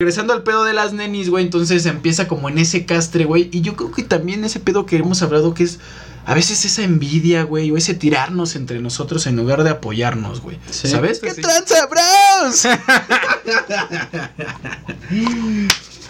[0.00, 3.48] regresando al pedo de las nenis, güey, entonces empieza como en ese castre, güey.
[3.50, 5.80] Y yo creo que también ese pedo que hemos hablado que es
[6.24, 10.56] a veces esa envidia, güey, o ese tirarnos entre nosotros en lugar de apoyarnos, güey.
[10.70, 11.18] Sí, ¿Sabes?
[11.18, 11.42] ¡Qué sí.
[11.42, 12.64] tranza, bros!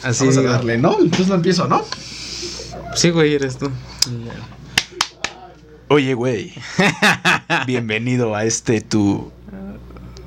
[0.03, 0.99] Así Vamos a darle, ¿no?
[1.01, 1.83] Entonces lo empiezo, ¿no?
[2.95, 3.71] Sí, güey, eres tú.
[5.89, 6.53] Oye, güey.
[7.67, 9.33] Bienvenido a este tu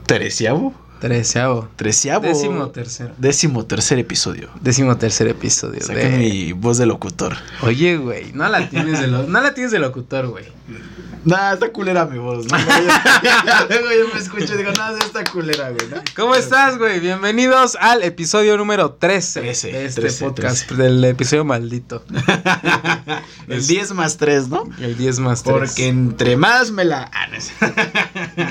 [0.07, 1.67] treceavo, Treceavo.
[1.77, 3.11] treceavo, Décimo tercero.
[3.17, 4.49] décimo tercer episodio.
[4.61, 6.09] Décimo tercer episodio de...
[6.11, 7.35] mi voz de locutor.
[7.63, 9.23] Oye, güey, no la tienes de lo...
[9.23, 10.45] no la tienes de locutor, güey.
[11.25, 12.57] Nah, está culera mi voz, ¿no?
[13.69, 15.97] Luego yo me escucho y digo, no, está culera, güey, ¿no?
[16.15, 16.99] ¿Cómo estás, güey?
[16.99, 22.03] Bienvenidos al episodio número 13 Trece, de este podcast, del episodio maldito.
[23.47, 24.69] El 10 más 3, ¿no?
[24.79, 25.55] El 10 más 3.
[25.55, 27.09] Porque entre más me la...
[27.11, 27.27] Ah,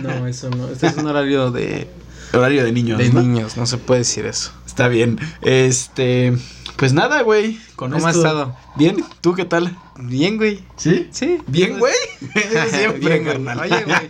[0.03, 0.69] No, eso no.
[0.69, 1.89] Este es un horario de,
[2.33, 3.21] Horario de niños, de ¿no?
[3.23, 4.53] niños, no se puede decir eso.
[4.67, 5.19] Está bien.
[5.43, 6.33] Este...
[6.77, 7.61] Pues nada, güey.
[7.77, 8.57] Con ¿Cómo has esto- estado?
[8.77, 9.77] Bien, ¿tú qué tal?
[9.99, 10.65] Bien, güey.
[10.77, 11.09] ¿Sí?
[11.13, 11.37] Sí.
[11.47, 11.93] Bien, güey.
[12.71, 13.61] Siempre, Bien, carnal.
[13.61, 14.09] Oye, güey.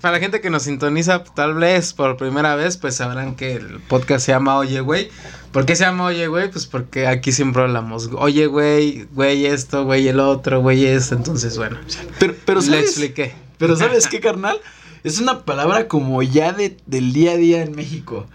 [0.00, 3.80] Para la gente que nos sintoniza tal vez por primera vez, pues sabrán que el
[3.80, 5.10] podcast se llama Oye, güey.
[5.52, 6.50] ¿Por qué se llama Oye, güey?
[6.50, 11.14] Pues porque aquí siempre hablamos, oye, güey, güey esto, güey el otro, güey esto.
[11.14, 11.76] Entonces, bueno,
[12.18, 12.82] Pero, pero le ¿sabes?
[12.84, 13.34] expliqué.
[13.58, 14.58] Pero ¿sabes qué, carnal?
[15.04, 18.26] Es una palabra como ya de, del día a día en México.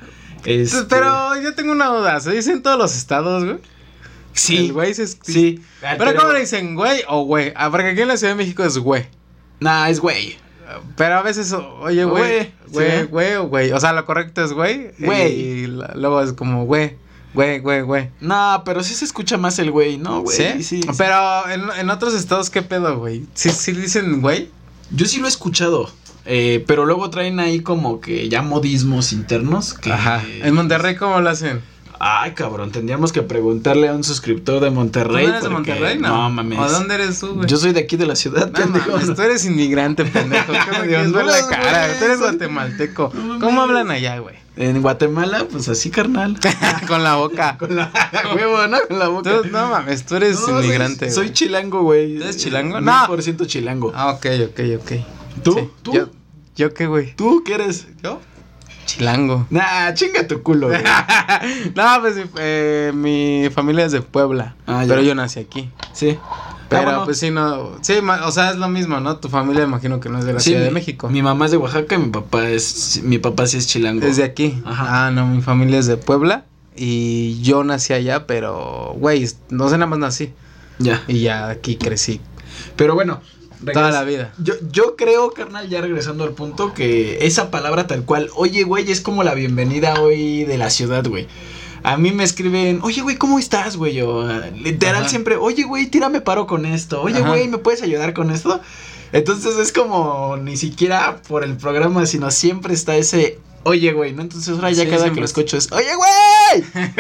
[0.45, 3.57] Este, Pero yo tengo una duda, ¿se dice en todos los estados, güey?
[4.33, 4.57] Sí.
[4.57, 5.07] El güey se...
[5.07, 5.61] Sí.
[5.81, 7.53] Pero, ¿cómo le dicen güey o güey?
[7.55, 9.05] Ah, porque aquí en la Ciudad de México es güey.
[9.59, 10.37] Nah, es güey.
[10.95, 13.71] Pero a veces, oye, güey, Güey, güey, o güey.
[13.71, 14.91] O sea, lo correcto es güey.
[14.99, 15.33] Güey.
[15.33, 16.97] Y la- luego es como güey,
[17.33, 18.09] güey, güey, güey.
[18.19, 20.35] Nah, pero sí se escucha más el güey, ¿no, güey?
[20.37, 20.63] ¿Sí?
[20.63, 20.81] sí.
[20.97, 23.25] Pero en, en otros estados, ¿qué pedo, güey?
[23.33, 24.49] ¿Sí, sí dicen güey?
[24.91, 25.89] Yo sí lo he escuchado.
[26.27, 29.73] Eh, pero luego traen ahí como que ya modismos internos.
[29.73, 30.21] Que, Ajá.
[30.43, 31.61] En Monterrey, ¿cómo lo hacen?
[31.99, 35.25] Ay, cabrón, tendríamos que preguntarle a un suscriptor de ¿Tú Monterrey.
[35.25, 35.97] no eres de Monterrey?
[35.97, 36.09] No.
[36.09, 36.59] No, mames.
[36.59, 37.47] ¿O dónde eres tú, güey?
[37.49, 38.91] Yo soy de aquí de la ciudad, No pendejo.
[38.91, 40.51] mames, tú eres inmigrante, pendejo.
[40.53, 41.97] ¿Qué me De quieres ver la cara?
[41.97, 43.11] Tú eres guatemalteco.
[43.15, 43.39] No.
[43.39, 44.35] ¿Cómo hablan allá, güey?
[44.57, 46.37] En Guatemala, pues así, carnal.
[46.87, 47.57] Con la boca.
[47.59, 47.91] Con la
[48.35, 48.77] huevo, ¿no?
[48.87, 49.31] Con la boca.
[49.41, 51.09] Tú, no mames, tú eres No, soy- inmigrante.
[51.09, 52.17] Soy, chilango, güey.
[52.17, 52.79] ¿Eres chilango?
[52.79, 53.01] No.
[53.01, 53.07] No.
[53.07, 53.91] por ciento chilango.
[53.95, 54.91] Ah, ok, ok, ok.
[55.43, 55.53] ¿Tú?
[55.53, 55.69] Sí.
[55.81, 55.93] ¿Tú?
[55.93, 56.09] Yo,
[56.57, 57.15] ¿Yo qué, güey?
[57.15, 57.87] ¿Tú qué eres?
[58.03, 58.19] ¿Yo?
[58.85, 59.45] Chilango.
[59.49, 60.81] Nah, chinga tu culo, güey.
[61.75, 64.55] no, pues eh, mi familia es de Puebla.
[64.65, 65.69] Ah, pero yo nací aquí.
[65.93, 66.17] Sí.
[66.69, 67.05] Pero Ah, bueno.
[67.05, 67.77] pues sí, no.
[67.81, 69.17] Sí, o sea, es lo mismo, ¿no?
[69.17, 71.09] Tu familia imagino que no es de la Sí, Ciudad de México.
[71.09, 73.01] Mi mamá es de Oaxaca y mi papá es.
[73.03, 74.05] Mi papá sí es chilango.
[74.05, 74.61] Es de aquí.
[74.65, 75.07] Ajá.
[75.07, 76.45] Ah, no, mi familia es de Puebla.
[76.75, 80.33] Y yo nací allá, pero, güey, no sé, nada más nací.
[80.79, 81.03] Ya.
[81.07, 82.21] Y ya aquí crecí
[82.75, 83.19] Pero bueno.
[83.73, 84.33] Toda la vida.
[84.37, 88.89] Yo, yo creo, carnal, ya regresando al punto, que esa palabra tal cual, oye, güey,
[88.91, 91.27] es como la bienvenida hoy de la ciudad, güey.
[91.83, 93.93] A mí me escriben, oye, güey, ¿cómo estás, güey?
[93.93, 95.09] Yo, literal, Ajá.
[95.09, 97.01] siempre, oye, güey, tírame paro con esto.
[97.01, 97.29] Oye, Ajá.
[97.29, 98.59] güey, ¿me puedes ayudar con esto?
[99.13, 104.21] Entonces es como, ni siquiera por el programa, sino siempre está ese, oye, güey, ¿no?
[104.21, 106.63] Entonces ahora ya Sí, cada que lo escucho es, oye, güey.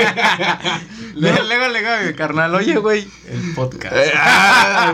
[1.19, 3.95] Luego, luego, luego, carnal, oye, güey, el podcast.
[4.15, 4.93] Ah.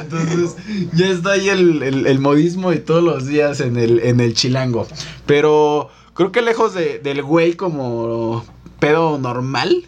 [0.00, 0.56] Entonces,
[0.94, 4.34] ya está ahí el, el- el modismo y todos los días en el, en el
[4.34, 4.86] chilango.
[5.26, 8.44] Pero creo que lejos de- del güey como
[8.78, 9.84] pedo normal,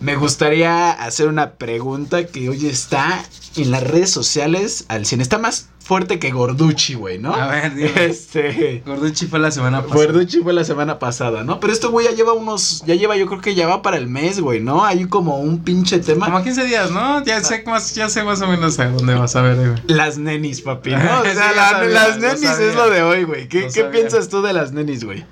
[0.00, 3.24] me gustaría hacer una pregunta que hoy está
[3.56, 5.20] en las redes sociales al 100.
[5.20, 7.34] Está más fuerte que Gorduchi, güey, ¿no?
[7.34, 7.90] A ver, dime.
[8.04, 8.82] Este.
[8.84, 10.04] Gorduchi fue la semana pasada.
[10.04, 11.58] Gorduchi fue la semana pasada, ¿no?
[11.60, 12.82] Pero este güey ya lleva unos.
[12.86, 14.84] Ya lleva, yo creo que ya va para el mes, güey, ¿no?
[14.84, 16.26] Hay como un pinche tema.
[16.26, 17.24] Como 15 días, ¿no?
[17.24, 19.82] Ya sé más, ya sé más o menos a dónde vas a ver, güey.
[19.86, 20.98] Las nenis, papi, ¿no?
[21.20, 23.48] O sea, Sí, ya la- sabía, las nenis es lo de hoy, güey.
[23.48, 25.24] ¿Qué, qué piensas tú de las nenis, güey?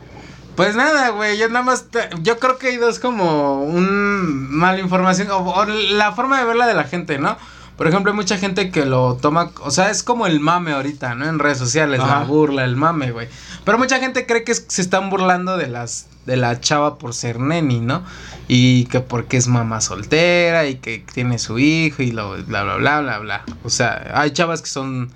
[0.56, 4.78] Pues nada, güey, yo nada más, te- yo creo que hay dos como un mala
[4.80, 7.36] información, o, o la forma de verla de la gente, ¿no?
[7.76, 11.14] Por ejemplo, hay mucha gente que lo toma, o sea, es como el mame ahorita,
[11.14, 11.26] ¿no?
[11.28, 12.20] En redes sociales, Ajá.
[12.20, 13.28] la burla, el mame, güey.
[13.64, 17.12] Pero mucha gente cree que es- se están burlando de las, de la chava por
[17.12, 18.02] ser neni, ¿no?
[18.48, 22.76] Y que porque es mamá soltera y que tiene su hijo y lo, bla, bla,
[22.76, 23.44] bla, bla, bla.
[23.62, 25.10] O sea, hay chavas que son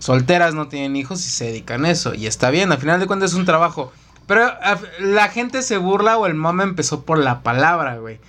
[0.00, 2.14] solteras, no tienen hijos y se dedican a eso.
[2.14, 3.92] Y está bien, al final de cuentas es un trabajo.
[4.30, 8.20] Pero a- la gente se burla o el mame empezó por la palabra, güey.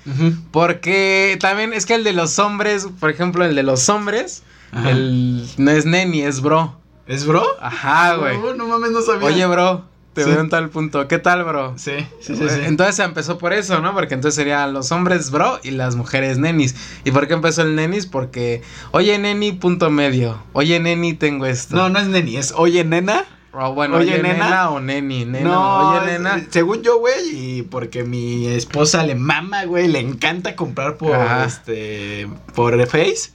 [0.52, 4.90] Porque también es que el de los hombres, por ejemplo, el de los hombres, Ajá.
[4.90, 6.76] el no es neni, es bro.
[7.06, 7.44] ¿Es bro?
[7.62, 8.36] Ajá, güey.
[8.40, 9.28] No, no mames, no sabía.
[9.28, 10.30] Oye, bro, te Sí.
[10.32, 11.08] veo en tal punto.
[11.08, 11.74] ¿Qué tal, bro?
[11.78, 12.50] Sí, sí, sí.
[12.50, 12.60] sí.
[12.64, 13.94] Entonces empezó por eso, ¿no?
[13.94, 16.76] Porque entonces serían los hombres bro y las mujeres nenis.
[17.04, 18.08] ¿Y por qué empezó el nenis?
[18.08, 20.42] Porque, oye, neni, punto medio.
[20.54, 21.76] Oye, neni, tengo esto.
[21.76, 23.24] No, no es neni, es oye, nena.
[23.54, 25.50] O bueno, oye, nena, o neni, nena.
[25.50, 26.46] No, oye nena.
[26.50, 31.46] Según yo, güey, y porque mi esposa le mama, güey, le encanta comprar por Ajá.
[31.46, 33.32] este por Face.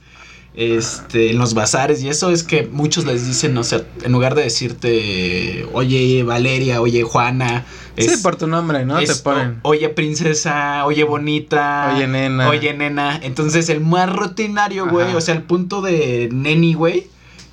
[0.55, 4.33] Este, en los bazares y eso es que muchos les dicen, o sea, en lugar
[4.33, 7.63] de decirte, oye Valeria, oye Juana,
[7.95, 8.97] Sí, es- por tu nombre, ¿no?
[8.97, 9.59] es, Te ponen.
[9.61, 12.49] o- oye princesa, oye bonita, Oye, nena.
[12.49, 13.19] oye nena.
[13.21, 17.05] Entonces el más rutinario, güey, o sea, el punto de neni, güey,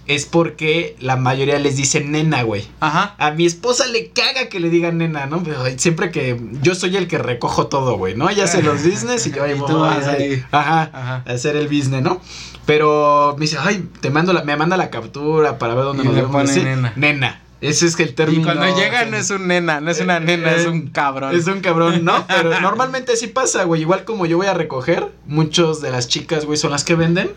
[0.07, 2.67] es porque la mayoría les dice nena, güey.
[2.81, 3.15] Ajá.
[3.19, 5.43] A mi esposa le caga que le digan nena, ¿no?
[5.43, 8.29] Pero siempre que yo soy el que recojo todo, güey, ¿no?
[8.29, 10.45] Ella hace los business y yo ahí voy a hacer-.
[10.51, 11.25] Ajá, Ajá.
[11.27, 12.21] hacer el business, ¿no?
[12.67, 16.07] Pero me dice, ay, te mando la, me manda la captura para ver dónde Y
[16.07, 16.51] nos vemos.
[16.51, 16.93] Sí, nena.
[16.97, 17.41] Nena.
[17.61, 18.43] Ese es que el término.
[18.43, 21.35] Y cuando llega no es un nena, no es una nena, es un cabrón.
[21.35, 22.27] Es un cabrón, ¿no?
[22.29, 23.81] Pero normalmente sí pasa, güey.
[23.81, 27.31] Igual como yo voy a recoger, muchos de las chicas, güey, son las que venden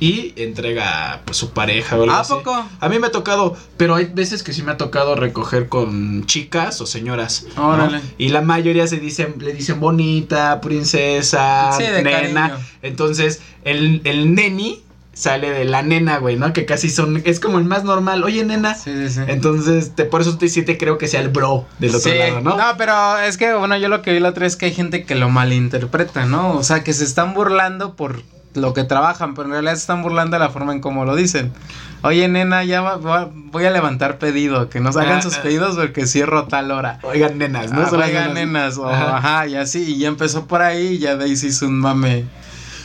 [0.00, 2.32] y entrega pues, su pareja o algo ¿A así.
[2.32, 2.66] poco?
[2.80, 6.26] A mí me ha tocado, pero hay veces que sí me ha tocado recoger con
[6.26, 7.46] chicas o señoras.
[7.56, 7.68] ¿no?
[7.68, 8.00] Órale.
[8.18, 12.48] Y la mayoría se dicen, le dicen bonita, princesa, Sí, de nena.
[12.50, 12.64] cariño.
[12.82, 14.80] Entonces, el, el neni
[15.12, 16.52] sale de la nena, güey, ¿no?
[16.52, 18.24] Que casi son, es como el más normal.
[18.24, 18.74] Oye, nena.
[18.74, 19.20] Sí, sí, sí.
[19.28, 22.18] Entonces, te, por eso te, sí te creo que sea el bro del otro Sí,
[22.18, 22.56] lado, ¿no?
[22.76, 25.04] pero es que, bueno, yo lo que vi la otra vez es que hay gente
[25.04, 26.54] que lo malinterpreta, ¿no?
[26.56, 28.22] O sea, que se están burlando por
[28.54, 31.14] lo que trabajan, pero en realidad se están burlando de la forma en cómo lo
[31.16, 31.52] dicen.
[32.02, 35.42] Oye, nena, ya va- va- voy a levantar pedido, que nos hagan Ah, sus ah.
[35.42, 36.98] pedidos porque cierro tal hora.
[37.02, 37.82] Oigan, nenas, ¿no?
[37.82, 39.46] Ah, oigan, nenas, o ajá.
[39.46, 42.24] y así, y ya empezó por ahí, y ya de ahí se hizo un mame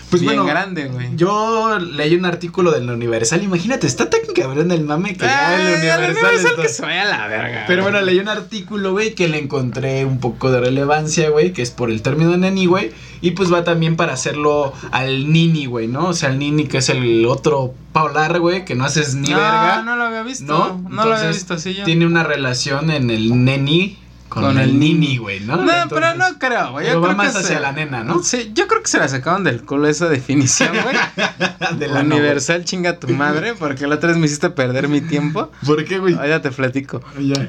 [0.09, 1.09] Pues bien bueno, grande, güey.
[1.15, 5.67] Yo leí un artículo del Universal, imagínate, está tan cabrón el mame que ya el
[5.75, 7.65] Universal, el Universal que se vaya a la verga.
[7.67, 11.61] Pero bueno, leí un artículo, güey, que le encontré un poco de relevancia, güey, que
[11.61, 12.91] es por el término neni, güey,
[13.21, 16.07] y pues va también para hacerlo al nini, güey, ¿no?
[16.07, 19.37] O sea, el nini que es el otro paular, güey, que no haces ni Ah,
[19.37, 19.81] verga.
[19.83, 20.45] no lo había visto.
[20.45, 20.81] ¿no?
[20.89, 21.83] No, lo había Entonces, visto así yo.
[21.83, 23.97] Tiene una relación en el neni
[24.29, 25.57] con, Con el, el nini, güey, ¿no?
[25.57, 26.85] No, pero no creo, güey.
[26.87, 28.23] pero va más que hacia se- la nena, ¿no?
[28.23, 30.95] Sí, yo creo que se la sacaron del culo esa definición, güey.
[31.79, 35.01] De la no, Universal chinga tu madre, porque la otra vez me hiciste perder mi
[35.01, 35.51] tiempo.
[35.65, 36.13] ¿Por qué, güey?
[36.13, 37.01] Ahora te platico.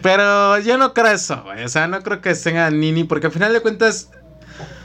[0.03, 1.65] Pero yo no creo eso, güey.
[1.65, 4.09] O sea, no creo que tenga Nini, porque al final de cuentas.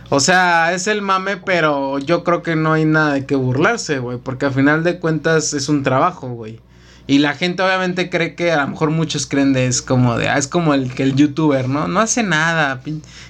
[0.10, 3.98] O sea, es el mame, pero yo creo que no hay nada de qué burlarse,
[3.98, 4.20] güey.
[4.20, 6.60] Porque al final de cuentas es un trabajo, güey.
[7.08, 10.28] Y la gente obviamente cree que a lo mejor muchos creen de es como de,
[10.28, 11.88] ah, es como el que el youtuber, ¿no?
[11.88, 12.82] No hace nada,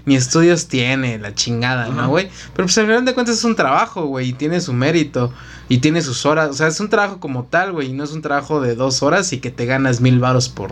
[0.05, 1.89] ni estudios tiene, la chingada.
[1.89, 2.29] ¿no, güey?
[2.53, 5.33] Pero pues al final de cuentas es un trabajo, güey, y tiene su mérito,
[5.67, 8.13] y tiene sus horas, o sea, es un trabajo como tal, güey, y no es
[8.13, 10.71] un trabajo de dos horas y que te ganas mil varos por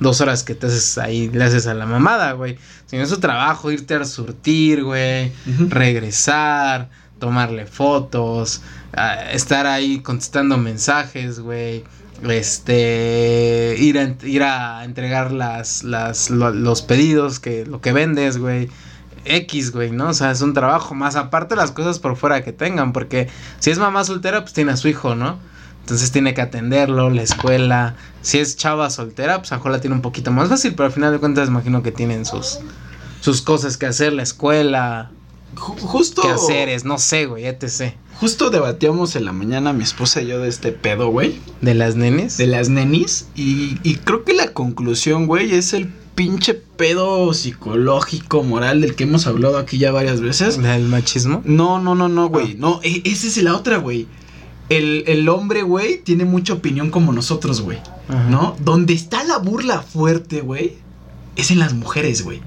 [0.00, 2.58] dos horas que te haces ahí, le haces a la mamada, güey.
[2.86, 5.32] Sino es su trabajo, irte a surtir, güey,
[5.68, 8.62] regresar, tomarle fotos,
[8.94, 11.84] ah, estar ahí contestando mensajes, güey.
[12.28, 18.38] Este, ir a, ir a entregar las, las, lo- los pedidos, que lo que vendes,
[18.38, 18.68] güey.
[19.24, 20.08] X, güey, ¿no?
[20.08, 23.28] O sea, es un trabajo más aparte las cosas por fuera que tengan, porque
[23.60, 25.38] si es mamá soltera, pues tiene a su hijo, ¿no?
[25.80, 27.94] Entonces tiene que atenderlo, la escuela.
[28.20, 30.86] Si es chava soltera, pues a lo mejor la tiene un poquito más fácil, pero
[30.86, 32.58] al final de cuentas imagino que tienen sus,
[33.20, 35.10] sus cosas que hacer, la escuela,
[35.56, 36.22] Ju- Justo.
[36.22, 37.94] qué haceres, no sé, güey, etc.
[38.20, 41.40] Justo debatíamos en la mañana mi esposa y yo de este pedo, güey.
[41.60, 42.36] De las nenes.
[42.38, 43.26] De las nenis.
[43.34, 49.04] Y, y creo que la conclusión, güey, es el pinche pedo psicológico, moral del que
[49.04, 50.60] hemos hablado aquí ya varias veces.
[50.60, 51.42] Del machismo.
[51.44, 52.54] No, no, no, no, güey.
[52.54, 54.06] No, e- esa es la otra, güey.
[54.68, 57.78] El, el hombre, güey, tiene mucha opinión como nosotros, güey.
[58.30, 58.56] ¿No?
[58.60, 60.74] Donde está la burla fuerte, güey,
[61.36, 62.40] es en las mujeres, güey.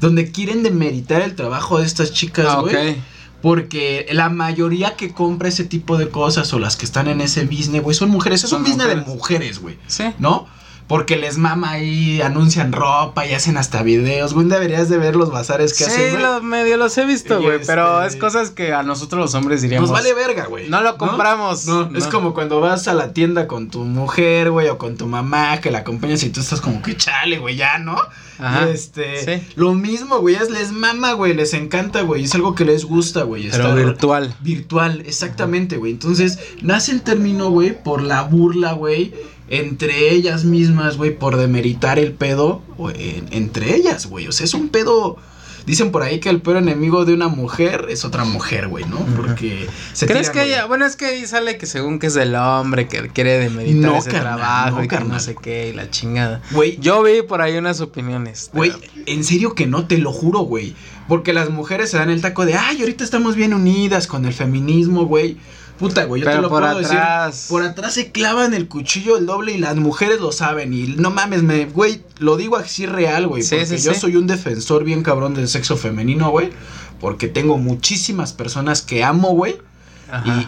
[0.00, 2.96] Donde quieren demeritar el trabajo de estas chicas, Ah, güey.
[3.42, 7.44] Porque la mayoría que compra ese tipo de cosas o las que están en ese
[7.44, 8.42] business, güey, son mujeres.
[8.42, 9.14] Es Son un business de mujeres.
[9.14, 9.78] mujeres, güey.
[9.86, 10.04] Sí.
[10.18, 10.46] ¿No?
[10.86, 14.34] Porque les mama ahí, anuncian ropa y hacen hasta videos.
[14.34, 17.54] Güey, deberías de ver los bazares que Sí, hacen, lo- medio los he visto, güey,
[17.54, 19.88] este- pero es cosas que a nosotros los hombres diríamos.
[19.88, 20.68] Nos vale verga, güey.
[20.68, 21.64] No lo compramos.
[21.66, 21.98] No, No.
[21.98, 25.58] es como cuando vas a la tienda con tu mujer, güey, o con tu mamá,
[25.62, 27.96] que la acompañas y tú estás como que chale, güey, ya, ¿no?
[28.38, 28.68] Ajá.
[28.68, 29.46] Este, sí.
[29.54, 33.22] lo mismo, güey, es les mama, güey, les encanta, güey, es algo que les gusta,
[33.22, 33.48] güey.
[33.48, 34.34] Pero virtual.
[34.40, 35.92] Virtual, exactamente, güey.
[35.92, 39.14] Entonces, nace el término, güey, por la burla, güey,
[39.48, 42.62] entre ellas mismas, güey, por demeritar el pedo,
[43.30, 44.26] entre ellas, güey.
[44.26, 45.16] O sea, es un pedo.
[45.66, 48.98] Dicen por ahí que el peor enemigo de una mujer es otra mujer, güey, ¿no?
[49.16, 52.14] Porque se ¿Crees tiran, que ella, bueno, es que ahí sale que según que es
[52.14, 55.70] del hombre, que quiere demeritar No, ese carnal, trabajo no, y que no sé qué,
[55.70, 56.42] y la chingada.
[56.50, 58.50] Güey, Yo vi por ahí unas opiniones.
[58.52, 58.72] Güey,
[59.06, 60.74] en serio que no, te lo juro, güey.
[61.08, 64.34] Porque las mujeres se dan el taco de, ay, ahorita estamos bien unidas con el
[64.34, 65.38] feminismo, güey.
[65.78, 67.34] Puta, güey, yo Pero te lo por puedo atrás.
[67.34, 67.48] decir.
[67.48, 70.72] Por atrás se clavan el cuchillo el doble y las mujeres lo saben.
[70.72, 73.42] Y no mames, me, güey, lo digo así real, güey.
[73.42, 74.00] Sí, porque sí, yo sí.
[74.00, 76.50] soy un defensor bien cabrón del sexo femenino, güey.
[77.00, 79.58] Porque tengo muchísimas personas que amo, güey.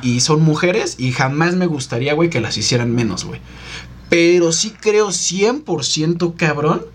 [0.03, 3.41] Y, y son mujeres y jamás me gustaría, güey, que las hicieran menos, güey.
[4.09, 6.87] Pero sí creo 100% cabrón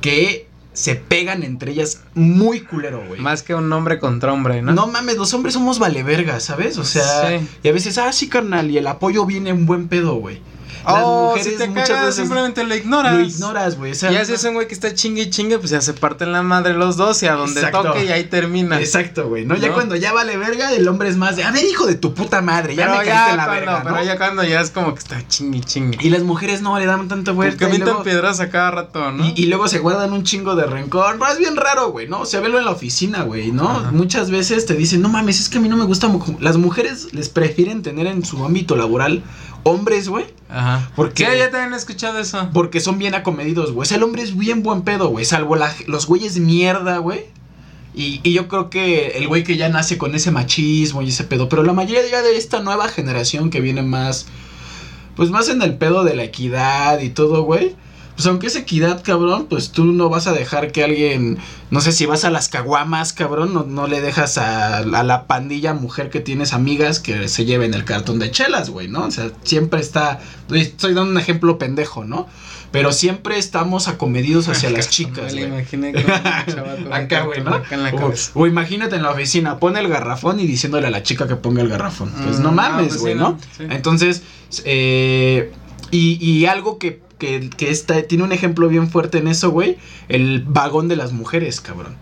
[0.00, 0.45] que
[0.76, 3.18] se pegan entre ellas muy culero, güey.
[3.18, 4.72] Más que un hombre contra hombre, ¿no?
[4.72, 4.86] ¿no?
[4.86, 6.76] mames, los hombres somos valevergas, ¿sabes?
[6.76, 7.46] O sea, Sí.
[7.62, 10.42] y a veces, ah, sí, carnal, y el apoyo viene en buen pedo, güey.
[10.86, 13.14] Las oh, mujeres si te muchas cagas, veces simplemente lo ignoras.
[13.14, 13.92] Lo ignoras, güey.
[13.92, 15.92] O sea, Y así es un güey que está chingue y chingue, pues ya se
[15.94, 17.82] parten la madre los dos y a donde Exacto.
[17.82, 18.78] toque y ahí termina.
[18.78, 19.44] Exacto, güey.
[19.44, 19.56] ¿no?
[19.56, 22.14] Ya cuando ya vale verga, el hombre es más de, a ver, hijo de tu
[22.14, 24.04] puta madre, ya Pero me caíste la cuando, verga, pero ¿no?
[24.04, 25.98] ya cuando ya es como que está chingue y chingue.
[26.00, 27.56] Y las mujeres no le dan tanta vuelta.
[27.56, 29.26] Porque avientan piedras a cada rato, ¿no?
[29.26, 31.18] Y, y luego se guardan un chingo de rencor.
[31.18, 32.20] No, es bien raro, güey, ¿no?
[32.20, 33.68] O sea, velo en la oficina, güey, ¿no?
[33.68, 33.90] Ajá.
[33.90, 36.08] Muchas veces te dicen, no mames, es que a mí no me gusta.
[36.40, 39.22] Las mujeres les prefieren tener en su ámbito laboral
[39.66, 40.26] hombres, güey.
[40.48, 40.90] Ajá.
[40.96, 42.48] Porque- Sí, yo también he escuchado eso.
[42.52, 43.82] Porque son bien acomedidos, güey.
[43.82, 45.24] O sea, el hombre es bien buen pedo, güey.
[45.24, 47.24] Salvo la- los güeyes mierda, güey.
[47.94, 51.24] Y, y yo creo que el güey que ya nace con ese machismo y ese
[51.24, 51.48] pedo.
[51.48, 54.26] Pero la mayoría ya de esta nueva generación que viene más.
[55.16, 57.74] Pues más en el pedo de la equidad y todo, güey.
[58.16, 61.36] Pues aunque es equidad, cabrón, pues tú no vas a dejar que alguien.
[61.70, 63.52] No sé si vas a las caguamas, cabrón.
[63.52, 67.74] No, no le dejas a, a la pandilla mujer que tienes amigas que se lleven
[67.74, 69.04] el cartón de chelas, güey, ¿no?
[69.04, 70.20] O sea, siempre está.
[70.50, 72.26] Estoy dando un ejemplo pendejo, ¿no?
[72.72, 75.44] Pero siempre estamos acomedidos hacia las chicas, güey.
[75.44, 76.10] imaginé con
[76.92, 77.54] Acá, güey, ¿no?
[77.54, 80.90] acá en la O, o imagínate en la oficina, pone el garrafón y diciéndole a
[80.90, 82.10] la chica que ponga el garrafón.
[82.24, 83.30] Pues Mm, no no, mames, pues güey, sí, ¿no?
[83.32, 83.64] no, sí.
[83.70, 84.22] Entonces,
[84.64, 85.52] eh,
[85.90, 89.78] y, y algo que, que, que está, tiene un ejemplo bien fuerte en eso, güey,
[90.08, 91.96] el vagón de las mujeres, cabrón.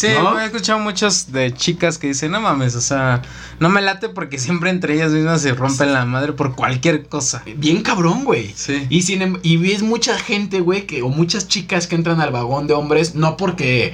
[0.00, 0.40] Sí, ¿no?
[0.40, 3.20] he escuchado muchos de chicas que dicen, no mames, o sea,
[3.58, 7.42] no me late porque siempre entre ellas mismas se rompen la madre por cualquier cosa.
[7.56, 8.50] Bien cabrón, güey.
[8.54, 8.86] Sí.
[8.88, 12.32] Y, sin, em- y ves mucha gente, güey, que, o muchas chicas que entran al
[12.32, 13.92] vagón de hombres, no porque,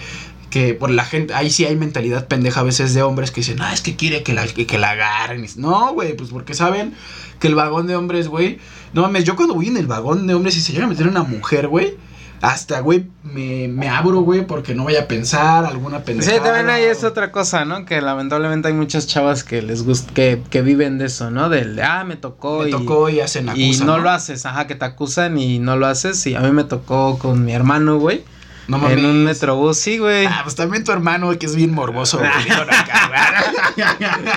[0.48, 3.60] que por la gente, ahí sí hay mentalidad pendeja a veces de hombres que dicen,
[3.60, 5.44] ah, es que quiere que la, que, que la agarren.
[5.56, 6.94] No, güey, pues porque saben
[7.40, 8.60] que el vagón de hombres, güey,
[8.96, 11.06] no mames, yo cuando voy en el vagón de hombres y se llega a meter
[11.06, 11.96] una mujer, güey,
[12.42, 16.42] hasta, güey, me, me abro, güey, porque no vaya a pensar alguna Sí, pendejada.
[16.42, 17.84] también hay es otra cosa, ¿no?
[17.86, 21.48] Que lamentablemente hay muchas chavas que les gusta, que, que viven de eso, ¿no?
[21.48, 24.66] Del, ah, me tocó Me y, tocó y hacen y acusa, no, lo haces, ajá,
[24.66, 26.26] que te acusan y no lo haces.
[26.26, 28.22] Y a mí me tocó con mi hermano, güey,
[28.68, 28.98] No mames.
[28.98, 30.26] en un metrobús, sí, güey.
[30.26, 32.30] Ah, pues también tu hermano, güey, que es bien morboso, güey.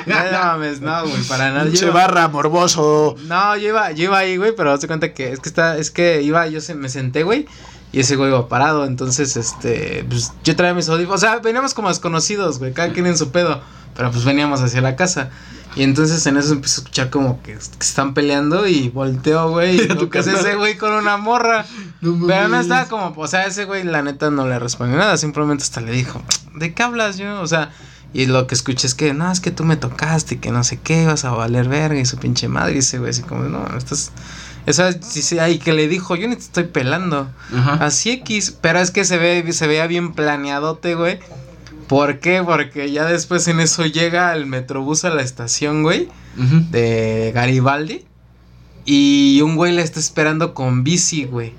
[0.06, 1.64] No, no mames, no, güey, para nada.
[1.66, 3.16] Pinche barra, morboso.
[3.26, 5.92] No, yo iba, yo iba ahí, güey, pero hazte cuenta que es que está, es
[5.92, 7.48] que iba, yo se, me senté, güey,
[7.92, 11.74] y ese güey iba parado, entonces, este, pues, yo traía mis audífonos, o sea, veníamos
[11.74, 13.62] como desconocidos, güey, cada quien en su pedo,
[13.96, 15.30] pero pues veníamos hacia la casa,
[15.76, 19.76] y entonces en eso empecé a escuchar como que, que están peleando, y volteo, güey,
[19.82, 21.66] y veo que es ese güey con una morra,
[22.02, 25.18] No pero no estaba como, o sea, ese güey, la neta, no le respondió nada,
[25.18, 26.22] simplemente hasta le dijo,
[26.56, 27.40] ¿de qué hablas yo?
[27.42, 27.72] O sea,
[28.12, 30.64] y lo que escuché es que, no, es que tú me tocaste y que no
[30.64, 32.76] sé qué, vas a valer verga y su pinche madre.
[32.76, 34.12] Y ese güey así como, no, estás...
[34.66, 37.30] Esa, sí, sí, ahí que le dijo, yo ni te estoy pelando.
[37.56, 37.74] Ajá.
[37.86, 41.20] Así X, pero es que se ve, se veía bien planeadote, güey.
[41.90, 42.44] ¿Por qué?
[42.46, 46.08] Porque ya después en eso llega el metrobús a la estación, güey,
[46.70, 48.06] de Garibaldi.
[48.86, 51.54] Y un güey le está esperando con bici, güey.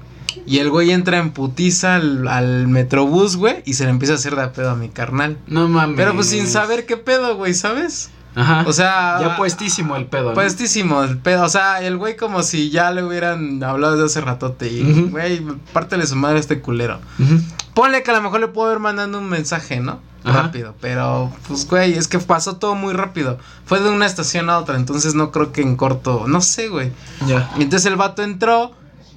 [0.47, 4.17] Y el güey entra en putiza al, al metrobús, güey, y se le empieza a
[4.17, 5.37] hacer de a pedo a mi carnal.
[5.49, 5.97] No mames.
[5.97, 8.11] Pero pues sin saber qué pedo, güey, ¿sabes?
[8.37, 8.65] Ajá.
[8.67, 10.29] O sea, ya puestísimo el pedo.
[10.29, 10.35] ¿no?
[10.35, 11.43] puestísimo el pedo.
[11.43, 14.71] O sea, el güey como si ya le hubieran hablado desde hace ratote.
[14.73, 15.11] Y, Ujú.
[15.11, 17.01] güey, pártele su madre a este culero.
[17.19, 17.41] Ujú.
[17.75, 20.01] Ponle que a lo mejor le puedo haber mandando un mensaje, ¿no?
[20.25, 20.43] Ajá.
[20.43, 20.75] Rápido.
[20.81, 23.39] Pero, pues, güey, es que pasó todo muy rápido.
[23.65, 26.25] Fue de una estación a otra, entonces no creo que en corto.
[26.27, 26.93] No sé, güey.
[27.27, 27.51] Ya.
[27.59, 28.73] Y entonces el vato entró.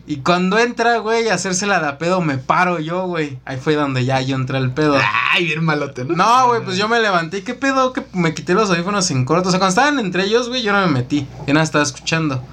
[0.06, 3.40] Y cuando entra, güey, a hacérsela de a pedo, me paro yo, güey.
[3.46, 4.98] Ahí fue donde ya yo entré al pedo.
[5.32, 6.16] Ay, bien malote, ¿no?
[6.16, 7.38] No, güey, pues yo me levanté.
[7.38, 7.94] ¿y ¿Qué pedo?
[7.94, 9.48] Que me quité los audífonos en corto.
[9.48, 11.26] O sea, cuando estaban entre ellos, güey, yo no me metí.
[11.48, 12.44] Yo nada estaba escuchando.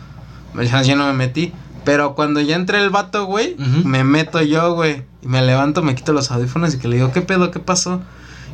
[0.54, 1.52] Ya, yo no me metí.
[1.84, 5.09] Pero cuando ya entré el vato, güey, me meto yo, güey.
[5.22, 7.50] Y me levanto, me quito los audífonos y que le digo, ¿qué pedo?
[7.50, 8.00] ¿Qué pasó?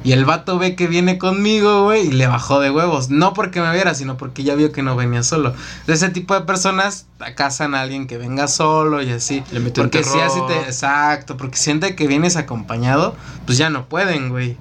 [0.04, 3.10] Y el vato ve que viene conmigo, güey, y le bajó de huevos.
[3.10, 5.52] No porque me viera, sino porque ya vio que no venía solo.
[5.86, 9.42] De ese tipo de personas casan a alguien que venga solo y así.
[9.50, 10.60] Le meten porque si así te.
[10.60, 14.56] Exacto, porque siente que vienes acompañado, pues ya no pueden, güey.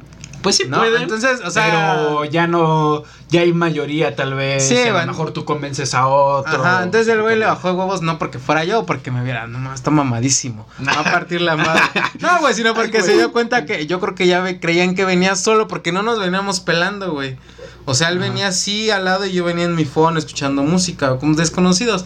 [0.45, 0.77] Pues sí ¿no?
[0.77, 1.01] pueden.
[1.01, 1.65] Entonces, o sea.
[1.65, 3.03] Pero ya no.
[3.29, 4.65] Ya hay mayoría, tal vez.
[4.67, 4.99] Sí, a bueno.
[5.07, 6.63] lo mejor tú convences a otro.
[6.63, 9.23] Ajá, entonces el güey le bajó de huevos no porque fuera yo o porque me
[9.23, 10.67] viera, no está mamadísimo.
[10.87, 11.81] Va a partir la madre.
[12.19, 14.93] No, güey, sino porque Ay, se dio cuenta que yo creo que ya ve- creían
[14.95, 17.37] que venía solo porque no nos veníamos pelando, güey.
[17.85, 21.17] O sea, él venía así al lado y yo venía en mi phone escuchando música,
[21.17, 22.05] como desconocidos.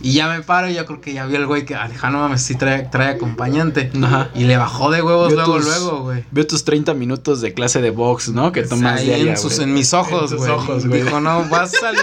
[0.00, 2.42] Y ya me paro y yo creo que ya vio el güey que, Alejandro mames,
[2.42, 3.90] sí trae, trae acompañante.
[4.02, 4.30] Ajá.
[4.34, 6.24] Y le bajó de huevos Vio luego, tus- luego, güey.
[6.30, 8.50] Veo tus 30 minutos de clase de box, ¿no?
[8.52, 10.50] Que tomas Ahí diaria, en, sus, en mis ojos, En güey.
[10.50, 11.02] ojos, güey.
[11.02, 12.00] Dijo, no, vas a salir.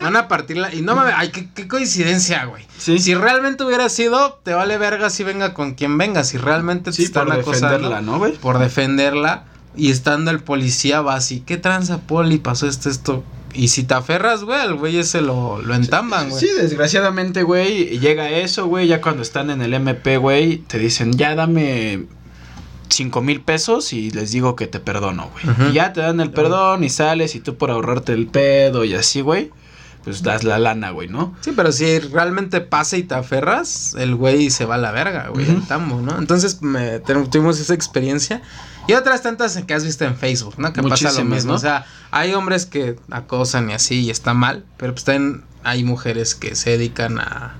[0.00, 0.72] Van a partirla.
[0.74, 1.12] Y no me.
[1.12, 2.64] Ay, qué, qué coincidencia, güey.
[2.78, 2.98] Sí.
[2.98, 6.22] Si realmente hubiera sido, te vale verga si venga con quien venga.
[6.24, 8.32] Si realmente te Sí, están por defenderla, ¿no, güey?
[8.36, 9.44] Por defenderla.
[9.76, 11.40] Y estando el policía va así.
[11.40, 12.38] ¿Qué tranza, poli?
[12.38, 13.22] Pasó esto, esto.
[13.54, 16.40] Y si te aferras, güey, al güey ese lo, lo entamban, güey.
[16.40, 21.12] Sí, desgraciadamente, güey, llega eso, güey, ya cuando están en el MP, güey, te dicen,
[21.14, 22.06] ya dame
[22.88, 25.70] cinco mil pesos y les digo que te perdono, güey.
[25.70, 28.94] Y ya te dan el perdón y sales y tú por ahorrarte el pedo y
[28.94, 29.50] así, güey,
[30.04, 31.34] pues das la lana, güey, ¿no?
[31.40, 35.28] Sí, pero si realmente pasa y te aferras, el güey se va a la verga,
[35.28, 36.18] güey, el tambo, ¿no?
[36.18, 38.42] Entonces me, tuvimos esa experiencia.
[38.88, 40.72] Y otras tantas que has visto en Facebook, ¿no?
[40.72, 41.52] Que pasa lo mismo.
[41.52, 41.56] ¿no?
[41.56, 45.84] O sea, hay hombres que acosan y así y está mal, pero pues también hay
[45.84, 47.54] mujeres que se dedican a,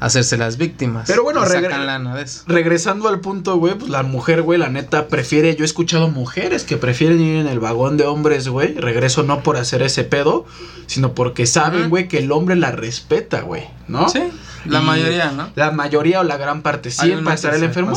[0.00, 1.04] hacerse las víctimas.
[1.06, 2.42] Pero bueno, regre- lana de eso.
[2.46, 6.64] Regresando al punto, güey, pues la mujer, güey, la neta prefiere, yo he escuchado mujeres
[6.64, 10.46] que prefieren ir en el vagón de hombres, güey, regreso no por hacer ese pedo,
[10.86, 14.08] sino porque saben, güey, que el hombre la respeta, güey, ¿no?
[14.08, 14.22] Sí,
[14.66, 15.50] la mayoría, ¿no?
[15.54, 17.92] La mayoría o la gran parte, sí, pasar que el enfermo.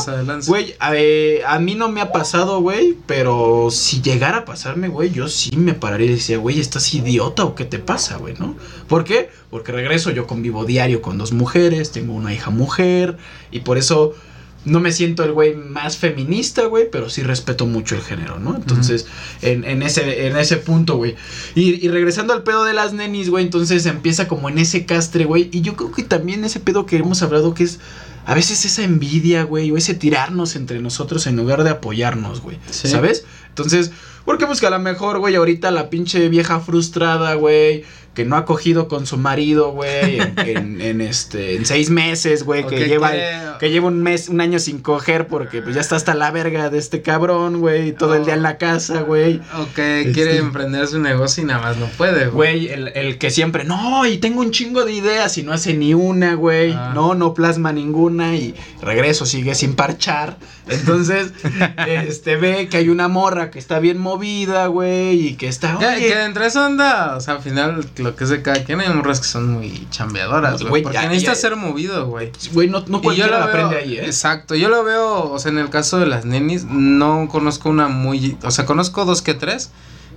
[0.46, 4.88] Güey, a, eh, a mí no me ha pasado, güey, pero si llegara a pasarme,
[4.88, 8.34] güey, yo sí me pararía y decía, güey, ¿estás idiota o qué te pasa, güey,
[8.38, 8.56] no?
[8.88, 9.30] ¿Por qué?
[9.50, 13.18] Porque regreso, yo convivo diario con dos mujeres, tengo una hija mujer,
[13.50, 14.14] y por eso
[14.64, 18.56] no me siento el güey más feminista, güey, pero sí respeto mucho el género, ¿no?
[18.56, 19.06] Entonces,
[19.42, 21.16] en, en ese, en ese punto, güey.
[21.54, 25.24] Y, y regresando al pedo de las nenis, güey, entonces empieza como en ese castre,
[25.24, 25.50] güey.
[25.52, 27.80] Y yo creo que también ese pedo que hemos hablado que es
[28.26, 32.58] a veces esa envidia, güey, o ese tirarnos entre nosotros en lugar de apoyarnos, güey.
[32.70, 32.88] Sí.
[32.88, 33.24] ¿Sabes?
[33.50, 33.92] Entonces,
[34.24, 38.36] porque pues que a lo mejor, güey, ahorita la pinche vieja frustrada, güey, que no
[38.36, 42.86] ha cogido con su marido, güey, en, en- en, este, en seis meses, güey, que
[42.86, 43.12] lleva,
[43.58, 46.70] que lleva un mes, un año sin coger porque pues ya está hasta la verga
[46.70, 49.40] de este cabrón, güey, todo el día en la casa, güey.
[49.58, 52.34] O que quiere Este- emprender su negocio y nada más no puede, güey.
[52.44, 55.74] Güey, el, el que siempre, no, y tengo un chingo de ideas y no hace
[55.74, 56.72] ni una, güey.
[56.72, 56.92] Ah.
[56.94, 60.36] No, no plasma ninguna y regreso, sigue sin parchar.
[60.68, 61.32] Entonces,
[61.86, 65.98] este, ve que hay una morra que está bien movida, güey, y que está, oye,
[66.08, 68.88] que entre eso anda, o sea, al final lo que es de cada quien hay
[68.92, 70.82] morras que son muy chambeadoras, güey.
[70.84, 72.30] Porque ya- necesitas ya- ser movido, güey.
[72.52, 74.06] güey, no, no Y yo cualquiera lo la veo, aprende ahí, ¿eh?
[74.06, 77.88] exacto, yo lo veo, o sea, en el caso de las nenis, no conozco una
[77.88, 79.70] muy, o sea, conozco dos que tres,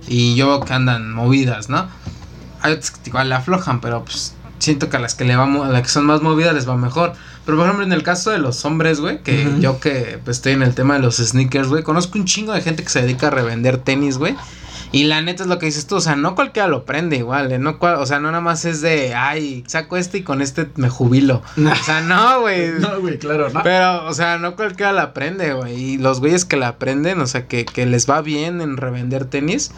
[0.06, 1.88] y yo que andan movidas, ¿no?
[2.62, 5.46] Hay otras que igual le aflojan, pero pues siento que a las que le va,
[5.46, 7.12] mo- a las que son más movidas les va mejor.
[7.46, 10.52] Pero por ejemplo, en el caso de los hombres, güey, que yo que pues, estoy
[10.52, 13.28] en el tema de los sneakers, güey, conozco un chingo de gente que se dedica
[13.28, 14.34] a revender tenis, güey.
[14.90, 17.52] Y la neta es lo que dices tú, o sea, no cualquiera lo prende igual,
[17.52, 17.58] ¿eh?
[17.58, 20.68] No cual- o sea, no nada más es de, ay, saco este y con este
[20.76, 21.42] me jubilo.
[21.58, 22.70] O sea, no, güey.
[22.80, 23.62] No, güey, claro, no.
[23.62, 25.74] Pero, o sea, no cualquiera la aprende, güey.
[25.74, 29.26] Y los güeyes que la aprenden, o sea, que, que les va bien en revender
[29.26, 29.72] tenis,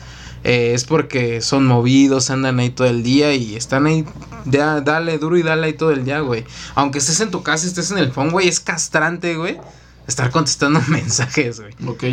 [0.44, 4.04] eh, es porque son movidos, andan ahí todo el día y están ahí,
[4.46, 6.44] ya, dale duro y dale ahí todo el día, güey.
[6.76, 9.58] Aunque estés en tu casa, estés en el phone, güey, es castrante, güey.
[10.06, 11.74] Estar contestando mensajes, güey.
[11.86, 12.04] Ok.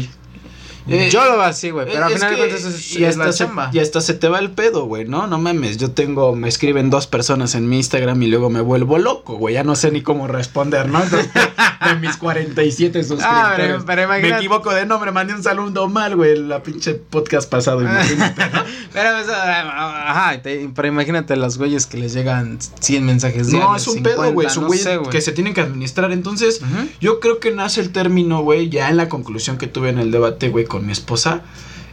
[0.90, 3.46] Eh, Yo lo así, güey, pero al final de cuentas es, y es la se-
[3.46, 3.70] chamba.
[3.74, 5.28] Y hasta se te va el pedo, güey, ¿no?
[5.28, 8.98] No mames, yo tengo, me escriben dos personas en mi Instagram y luego me vuelvo
[8.98, 11.04] loco, güey, ya no sé ni cómo responder, ¿no?
[11.04, 13.28] Entonces, de mis 47 suscriptores.
[13.38, 13.54] Ah,
[13.86, 18.42] pero- Me equivoco de nombre, mandé un saludo mal, güey, la pinche podcast pasado, imagínate.
[18.94, 23.82] Pero, sea, ajá, te- pero imagínate los güeyes que les llegan 100 mensajes no, diarios,
[23.84, 26.12] es un 50, pedo, güey, es un no güey sé, que se tienen que administrar,
[26.12, 26.62] entonces...
[27.00, 30.12] Yo creo que nace el término, güey, ya en la conclusión que tuve en el
[30.12, 31.44] debate, güey, con mi esposa,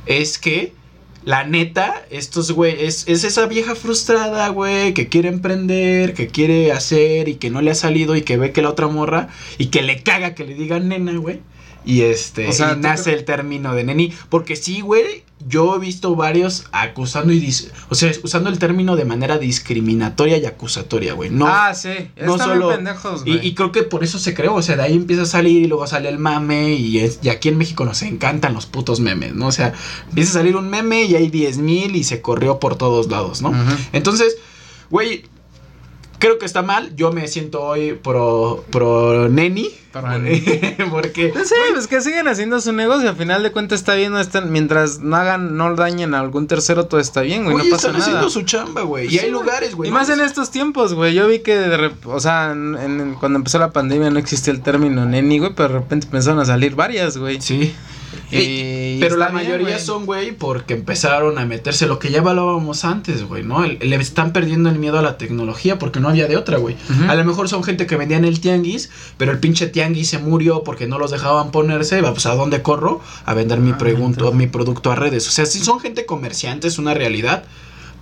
[0.07, 0.73] es que
[1.25, 6.71] la neta, estos, güey, es, es esa vieja frustrada, güey, que quiere emprender, que quiere
[6.73, 9.67] hacer y que no le ha salido y que ve que la otra morra y
[9.67, 11.41] que le caga que le digan nena, güey.
[11.85, 14.13] Y este, O sea, y ¿tú nace el término de neni.
[14.31, 18.97] Porque sí, güey, yo he visto varios acusando y, dis- o sea, usando el término
[18.97, 21.29] de manera discriminatoria y acusatoria, güey.
[21.29, 23.47] No, ah, sí, no están solo- pendejos, y, güey.
[23.49, 25.67] y creo que por eso se creó, o sea, de ahí empieza a salir y
[25.67, 29.35] luego sale el mame y, es, y aquí en México nos encantan los putos memes,
[29.35, 29.49] ¿no?
[29.49, 29.75] O sea,
[30.09, 33.43] empieza a salir un meme y hay 10 mil y se corrió por todos lados,
[33.43, 33.53] ¿no?
[33.93, 34.37] Entonces,
[34.89, 35.25] güey,
[36.25, 36.97] Creo que está mal.
[36.97, 39.69] Yo me siento hoy pro, pro neni.
[40.91, 41.35] Porque.
[41.45, 43.11] Sí, pues que siguen haciendo su negocio.
[43.11, 44.13] Al final de cuentas está bien.
[44.13, 47.59] No están, mientras no hagan, no dañen a algún tercero, todo está bien, güey.
[47.59, 49.15] No pasa están haciendo su chamba, güey.
[49.15, 49.91] y hay lugares, güey.
[49.91, 51.13] Y más en estos tiempos, güey.
[51.13, 55.05] Yo vi que, de o sea, en, cuando empezó la pandemia no existía el término
[55.05, 55.53] neni, güey.
[55.55, 57.43] Pero de repente empezaron a salir varias, güey.
[57.43, 57.75] Sí
[58.31, 63.43] pero la mayoría son, güey, porque empezaron a meterse lo que ya hablábamos antes, güey,
[63.43, 63.65] ¿no?
[63.65, 66.77] Le están perdiendo el miedo a la tecnología porque no había de otra, güey.
[67.09, 70.19] A lo mejor son gente que vendía en el tianguis, pero el pinche tianguis se
[70.19, 72.03] murió porque no los dejaban ponerse.
[72.03, 73.01] Pues, ¿a dónde corro?
[73.25, 75.29] A vender mi, pregunto, mi producto a redes.
[75.29, 77.45] O sea, si son gente comerciante, es una realidad,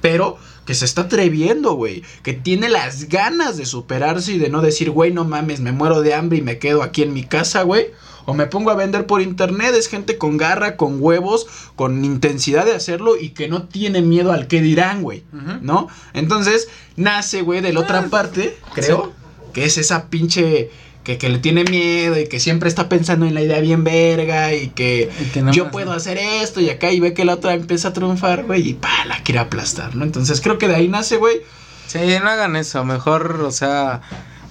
[0.00, 2.02] pero que se está atreviendo, güey.
[2.22, 6.02] Que tiene las ganas de superarse y de no decir, güey, no mames, me muero
[6.02, 7.86] de hambre y me quedo aquí en mi casa, güey
[8.24, 9.74] o me pongo a vender por internet.
[9.74, 11.46] Es gente con garra, con huevos,
[11.76, 15.24] con intensidad de hacerlo y que no tiene miedo al que dirán, güey.
[15.60, 15.88] ¿No?
[16.14, 19.12] Entonces, nace, güey, de la otra ah, parte, creo,
[19.52, 20.70] que es esa pinche.
[21.04, 24.54] Que, que, le tiene miedo y que siempre está pensando en la idea bien verga
[24.54, 25.10] y que,
[25.52, 28.68] yo puedo hacer esto y acá y ve que la otra empieza a triunfar, güey,
[28.68, 30.04] y pa, la quiere aplastar, ¿no?
[30.04, 31.40] Entonces creo que de ahí nace, güey.
[31.88, 34.00] Sí, no hagan eso, mejor, o sea,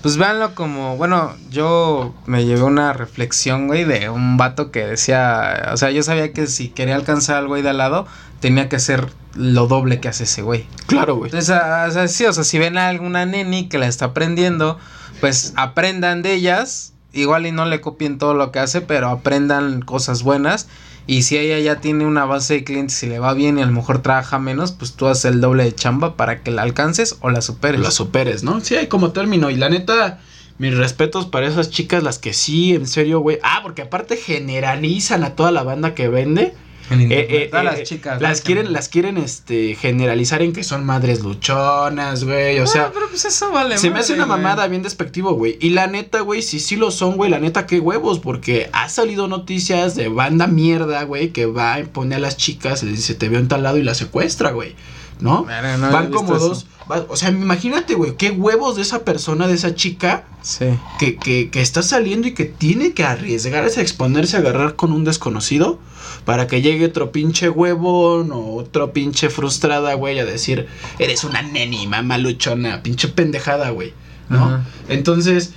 [0.02, 5.70] pues véanlo como, bueno, yo me llevé una reflexión, güey, de un vato que decía,
[5.72, 8.08] o sea, yo sabía que si quería alcanzar al güey de al lado,
[8.40, 10.66] tenía que hacer lo doble que hace ese güey.
[10.88, 11.30] Claro, güey.
[11.30, 14.80] Entonces, o sea, sí, o sea, si ven a alguna neni que la está aprendiendo,
[15.22, 19.82] pues aprendan de ellas, igual y no le copien todo lo que hace, pero aprendan
[19.82, 20.68] cosas buenas
[21.08, 23.66] y si ella ya tiene una base de clientes y le va bien y a
[23.66, 27.18] lo mejor trabaja menos, pues tú haces el doble de chamba para que la alcances
[27.22, 27.82] o la superes.
[27.82, 28.62] La superes, ¿no?
[28.62, 29.50] Sí, hay como término.
[29.50, 30.20] Y la neta,
[30.58, 33.40] mis respetos para esas chicas, las que sí, en serio, güey.
[33.44, 36.54] Ah, porque aparte generalizan a toda la banda que vende.
[36.90, 38.22] Eh, eh, las eh, chicas.
[38.22, 42.60] Las quieren, las quieren este, generalizar en que son madres luchonas, güey.
[42.60, 42.92] O sea.
[42.94, 43.78] Pero pues eso vale.
[43.78, 45.58] Se me hace una mamada bien despectivo, güey.
[45.62, 48.20] Y la neta, güey, si sí lo son, güey, la neta, qué huevos.
[48.20, 52.84] Porque ha salido noticias de banda mierda, güey, que va y pone a las chicas,
[52.84, 54.76] les dice, te veo en tal lado y la secuestra, güey.
[55.22, 55.46] ¿No?
[55.46, 56.66] Van como dos.
[57.08, 60.26] o sea, imagínate, güey, qué huevos de esa persona, de esa chica.
[60.42, 60.66] Sí.
[60.98, 64.92] Que, que, que está saliendo y que tiene que arriesgarse a exponerse a agarrar con
[64.92, 65.80] un desconocido
[66.26, 70.68] para que llegue otro pinche huevón o otro pinche frustrada, güey, a decir,
[71.00, 73.94] eres una neni, mamá luchona, pinche pendejada, güey,
[74.30, 74.64] ¿no?
[74.88, 75.54] Entonces,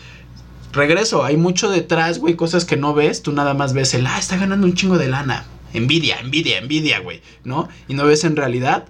[0.72, 4.18] regreso, hay mucho detrás, güey, cosas que no ves, tú nada más ves el, ah,
[4.18, 7.68] está ganando un chingo de lana, envidia, envidia, envidia, güey, ¿no?
[7.88, 8.86] Y no ves en realidad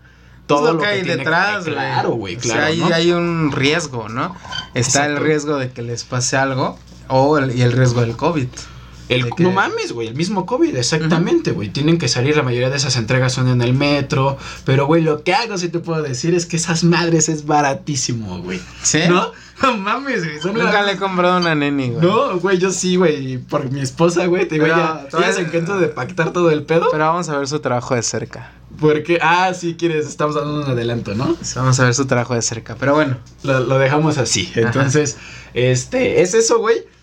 [0.47, 1.75] todo lo, que, hay detrás, güey.
[1.75, 2.73] Claro, güey, claro.
[2.73, 4.35] O sea, hay, un riesgo, ¿no?
[4.75, 6.79] Está el riesgo de que les pase algo
[7.09, 8.49] o y el riesgo del COVID.
[9.09, 11.69] El, No mames, güey, el mismo COVID, exactamente, güey.
[11.69, 14.39] Tienen que salir, la mayoría de esas entregas son en el metro.
[14.65, 18.41] Pero, güey, lo que hago, si te puedo decir, es que esas madres es baratísimo,
[18.41, 18.61] güey.
[18.83, 19.01] ¿Sí?
[19.09, 19.33] ¿No?
[19.63, 20.55] No mames, güey.
[20.55, 22.05] Nunca le he comprado una neni, güey.
[22.05, 23.39] No, güey, yo sí, güey.
[23.39, 24.49] Por mi esposa, güey.
[24.49, 26.89] Te digo, ya, ya se encuentra de pactar todo el pedo.
[26.91, 28.51] Pero vamos a ver su trabajo de cerca.
[28.81, 31.37] Porque, ah, sí, quieres, estamos dando un adelanto, ¿no?
[31.57, 32.77] vamos a ver su trabajo de cerca.
[32.79, 33.17] Pero bueno.
[33.43, 34.53] Lo, lo dejamos así.
[34.55, 35.17] Entonces,
[35.55, 36.94] este, es eso, güey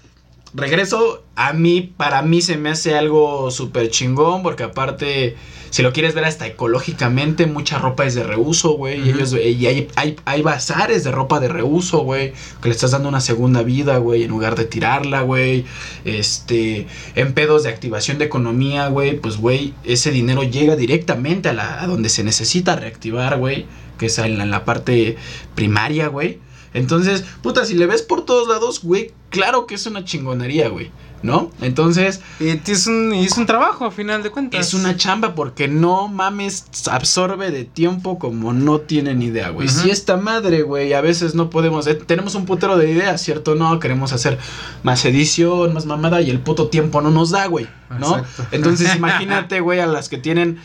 [0.54, 5.36] regreso, a mí, para mí se me hace algo súper chingón, porque aparte,
[5.70, 9.02] si lo quieres ver hasta ecológicamente, mucha ropa es de reuso, güey.
[9.02, 12.92] Y, ellos, y hay, hay, hay, bazares de ropa de reuso, güey, que le estás
[12.92, 15.66] dando una segunda vida, güey, en lugar de tirarla, güey.
[16.04, 21.54] Este, en pedos de activación de economía, güey, pues, güey, ese dinero llega directamente a,
[21.54, 23.66] la, a donde se necesita reactivar, güey,
[23.98, 25.18] que es en la parte
[25.56, 26.40] primaria, güey.
[26.74, 30.92] Entonces, puta, si le ves por todos lados, güey, claro que es una chingonería, güey.
[31.24, 31.52] ¿No?
[31.62, 32.22] Entonces.
[32.40, 34.60] Y es un, es un trabajo, a final de cuentas.
[34.60, 39.68] Es una chamba porque no mames, absorbe de tiempo como no tienen idea, güey.
[39.68, 41.86] Si esta madre, güey, a veces no podemos.
[41.86, 43.54] Eh, tenemos un putero de ideas, ¿cierto?
[43.54, 44.40] No, queremos hacer
[44.82, 47.68] más edición, más mamada y el puto tiempo no nos da, güey.
[48.00, 48.24] ¿No?
[48.52, 50.60] Entonces, imagínate, güey, a las que tienen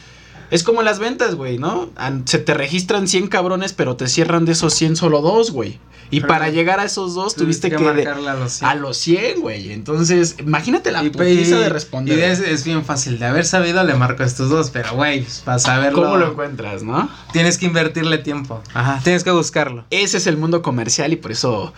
[0.51, 1.91] es como las ventas, güey, ¿no?
[2.25, 5.79] Se te registran 100 cabrones, pero te cierran de esos 100 solo dos, güey.
[6.11, 9.41] Y para llegar a esos dos tuviste, que, a los 100.
[9.41, 9.73] güey.
[9.73, 12.19] Entonces, imagínate la putiza de responder.
[12.19, 13.19] Y es, bien fácil.
[13.19, 16.03] De haber sabido, le marco a estos dos, pero, güey, pues, para saberlo.
[16.03, 17.09] ¿Cómo lo encuentras, no?
[17.33, 18.63] Tienes que invertirle tiempo.
[18.75, 19.01] Ajá.
[19.03, 19.85] Tienes que buscarlo.
[19.91, 21.73] Ese es el mundo comercial y por eso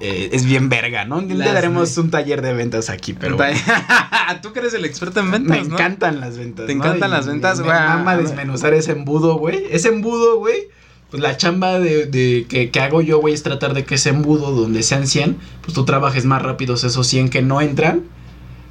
[0.00, 1.20] eh, es bien verga, ¿no?
[1.20, 3.36] Le daremos un taller de ventas aquí, pero.
[4.42, 6.66] Tú que eres el experto en ventas, Me encantan las ventas.
[6.66, 7.76] Te encantan las ventas, güey.
[8.04, 9.64] Me desmenuzar ese embudo, güey.
[9.70, 10.68] Ese embudo, güey.
[11.10, 14.50] Pues la chamba de, que, que, hago yo, güey, es tratar de que ese embudo
[14.52, 18.04] donde sean 100, pues tú trabajes más rápido esos 100 que no entran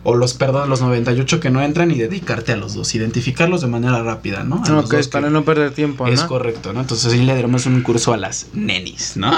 [0.09, 3.67] o los, perdón, los 98 que no entran y dedicarte a los dos, identificarlos de
[3.67, 4.63] manera rápida, ¿no?
[4.65, 6.13] A los Ok, para que- no perder tiempo, ¿no?
[6.13, 6.79] Es correcto, ¿no?
[6.79, 9.33] Entonces sí le daremos un curso a las nenis, ¿no?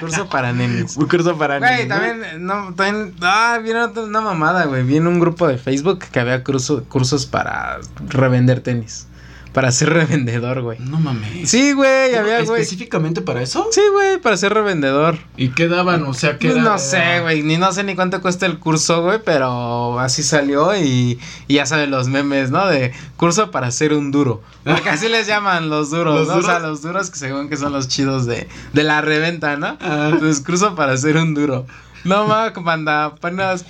[0.00, 0.96] Curso para nenes.
[0.96, 1.88] un curso para Güey, nenis.
[1.88, 1.94] ¿no?
[1.94, 4.82] también, no, también, ah, viene una mamada, güey.
[4.82, 7.78] Viene un grupo de Facebook que había curso- cursos para
[8.08, 9.06] revender tenis.
[9.52, 10.78] Para ser revendedor, güey.
[10.78, 11.50] No mames.
[11.50, 12.60] Sí, güey, había, güey.
[12.60, 13.66] ¿Específicamente para eso?
[13.72, 15.18] Sí, güey, para ser revendedor.
[15.36, 16.04] ¿Y qué daban?
[16.04, 19.02] O sea, ¿qué Pues no sé, güey, ni no sé ni cuánto cuesta el curso,
[19.02, 22.66] güey, pero así salió y, y ya saben los memes, ¿no?
[22.66, 24.42] De curso para ser un duro.
[24.64, 26.34] Porque así les llaman los duros, ¿Los ¿no?
[26.36, 29.76] O sea, los duros que según que son los chidos de, de la reventa, ¿no?
[29.80, 30.10] Ah.
[30.12, 31.66] Entonces, curso para ser un duro.
[32.04, 33.64] No, ma, manda, apenas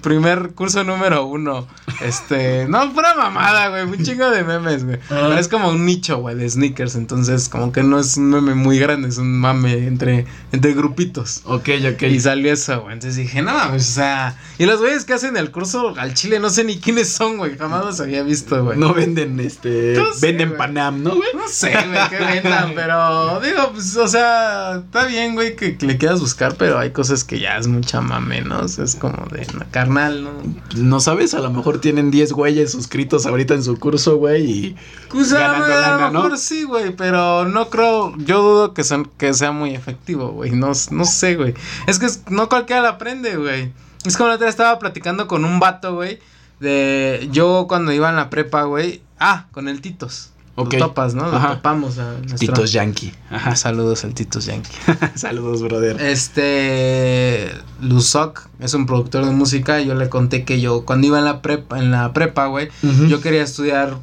[0.00, 1.66] primer curso número uno.
[2.00, 4.98] Este, no, pura mamada, güey, un chingo de memes, güey.
[5.08, 8.54] Pero es como un nicho, güey, de sneakers, entonces como que no es un meme
[8.54, 11.42] muy grande, es un mame entre, entre grupitos.
[11.44, 12.02] Ok, ok.
[12.02, 12.94] Y salió eso, güey.
[12.94, 14.36] Entonces dije, no mames, o sea.
[14.58, 17.56] Y los güeyes que hacen el curso al chile no sé ni quiénes son, güey.
[17.56, 18.78] Jamás los había visto, güey.
[18.78, 19.94] No venden, este.
[19.96, 20.58] No sé, venden güey.
[20.58, 21.28] Panam, ¿no, güey?
[21.34, 25.86] No sé, güey, qué vendan, pero digo, pues, o sea, está bien, güey, que, que
[25.86, 28.60] le quieras buscar, pero hay cosas que ya es mucha mame, ¿no?
[28.60, 30.30] O sea, es como de no, carnal, ¿no?
[30.76, 34.76] No sabes, a lo mejor tienen 10 güeyes suscritos ahorita en su curso, güey,
[35.12, 36.22] y sea, Ganando a lana, lo ¿no?
[36.22, 40.52] mejor sí, güey, pero no creo, yo dudo que, son, que sea muy efectivo, güey,
[40.52, 41.54] no, no sé, güey.
[41.88, 43.72] Es que no cualquiera la aprende, güey.
[44.04, 46.20] Es como la otra estaba platicando con un vato, güey,
[46.60, 50.31] de yo cuando iba en la prepa, güey, ah, con el Titos.
[50.54, 50.74] Ok.
[50.74, 51.30] Lo topas, ¿no?
[51.30, 51.54] Lo Ajá.
[51.56, 52.38] topamos a nuestro...
[52.38, 53.12] Titos Yankee.
[53.30, 54.70] Ajá, saludos al Titos Yankee.
[55.14, 56.00] Saludos, brother.
[56.00, 59.80] Este Luzoc es un productor de música.
[59.80, 62.68] Yo le conté que yo cuando iba en la prepa, en la prepa, güey,
[63.08, 63.96] yo quería estudiar,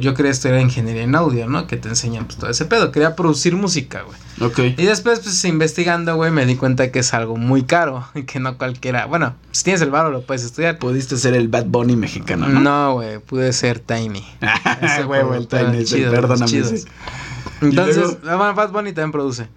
[0.00, 1.66] yo quería estudiar ingeniería en audio, ¿no?
[1.66, 2.92] Que te enseñan pues todo ese pedo.
[2.92, 4.16] Quería producir música, güey.
[4.40, 4.58] Ok.
[4.78, 8.40] Y después, pues investigando, güey, me di cuenta que es algo muy caro y que
[8.40, 9.06] no cualquiera.
[9.06, 10.78] Bueno, si tienes el varo lo puedes estudiar.
[10.78, 12.60] Pudiste ser el Bad Bunny mexicano, ¿no?
[12.60, 14.24] No, güey, pude ser Tiny.
[14.80, 16.48] Ese huevo, el Tiny, chido, perdóname.
[16.48, 16.84] sí.
[17.60, 18.54] Entonces, luego?
[18.54, 19.48] Bad Bunny también produce.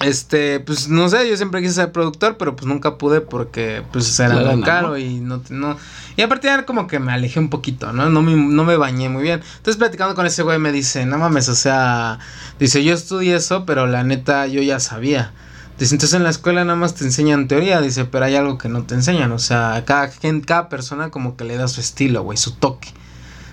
[0.00, 4.18] Este, pues no sé, yo siempre quise ser productor, pero pues nunca pude porque pues
[4.18, 4.98] era muy caro ¿no?
[4.98, 5.76] y no, no.
[6.16, 8.10] Y aparte ya como que me alejé un poquito, ¿no?
[8.10, 9.40] No me, no me bañé muy bien.
[9.56, 12.18] Entonces platicando con ese güey me dice, no mames, o sea,
[12.58, 15.32] dice, yo estudié eso, pero la neta yo ya sabía.
[15.78, 18.68] Dice, entonces en la escuela nada más te enseñan teoría, dice, pero hay algo que
[18.68, 20.10] no te enseñan, o sea, cada,
[20.44, 22.88] cada persona como que le da su estilo, güey, su toque.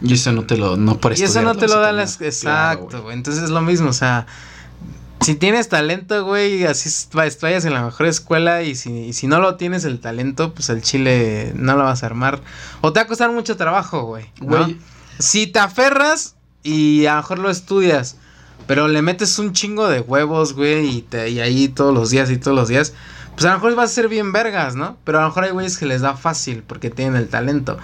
[0.02, 2.18] Y eso no te lo, no por Y eso no te lo da se las...
[2.18, 3.18] te- Exacto, Claro, güey.
[3.18, 4.26] Entonces es lo mismo, o sea...
[5.22, 9.42] Si tienes talento, güey, así vayas en la mejor escuela y si, y si no
[9.42, 12.40] lo tienes el talento, pues el chile no lo vas a armar.
[12.80, 14.32] O te va a costar mucho trabajo, güey.
[14.40, 14.64] ¿no?
[14.64, 14.78] Güey.
[15.20, 18.16] Si te aferras y a lo mejor lo estudias,
[18.66, 22.32] pero le metes un chingo de huevos, güey, y, te, y ahí todos los días
[22.32, 22.94] y todos los días,
[23.40, 24.98] pues a lo mejor vas a ser bien vergas, ¿no?
[25.04, 27.78] Pero a lo mejor hay güeyes que les da fácil porque tienen el talento.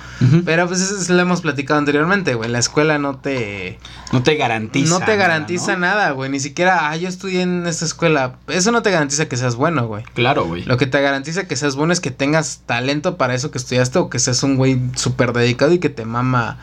[0.46, 2.50] Pero pues eso es- lo hemos platicado anteriormente, güey.
[2.50, 3.80] La escuela no te...
[4.12, 4.90] No te garantiza.
[4.90, 5.80] no te nada, garantiza ¿no?
[5.80, 6.30] nada, güey.
[6.30, 8.36] Ni siquiera, ah, yo estudié en esta escuela.
[8.48, 10.04] Eso no te garantiza que seas bueno, güey.
[10.14, 10.64] Claro, güey.
[10.66, 14.00] Lo que te garantiza que seas bueno es que tengas talento para eso que estudiaste
[14.00, 16.58] o que seas un güey súper dedicado y que te mama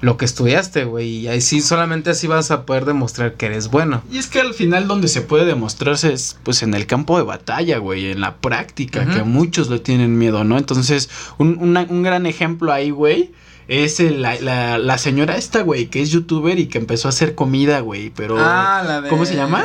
[0.00, 1.08] lo que estudiaste, güey.
[1.08, 4.02] Y ahí sí, solamente así vas a poder demostrar que eres bueno.
[4.12, 7.24] Y es que al final donde se puede demostrarse es pues en el campo de
[7.24, 9.16] batalla, güey, en la práctica, Ujú.
[9.16, 10.56] que muchos le tienen miedo, ¿no?
[10.58, 13.32] Entonces, un, una- un gran ejemplo ahí, güey,
[13.66, 17.10] es el- la, la, la señora esta, güey, que es youtuber y que empezó a
[17.10, 18.36] hacer comida, güey, pero...
[18.38, 19.08] Ah, la de...
[19.10, 19.64] ¿cómo se llama?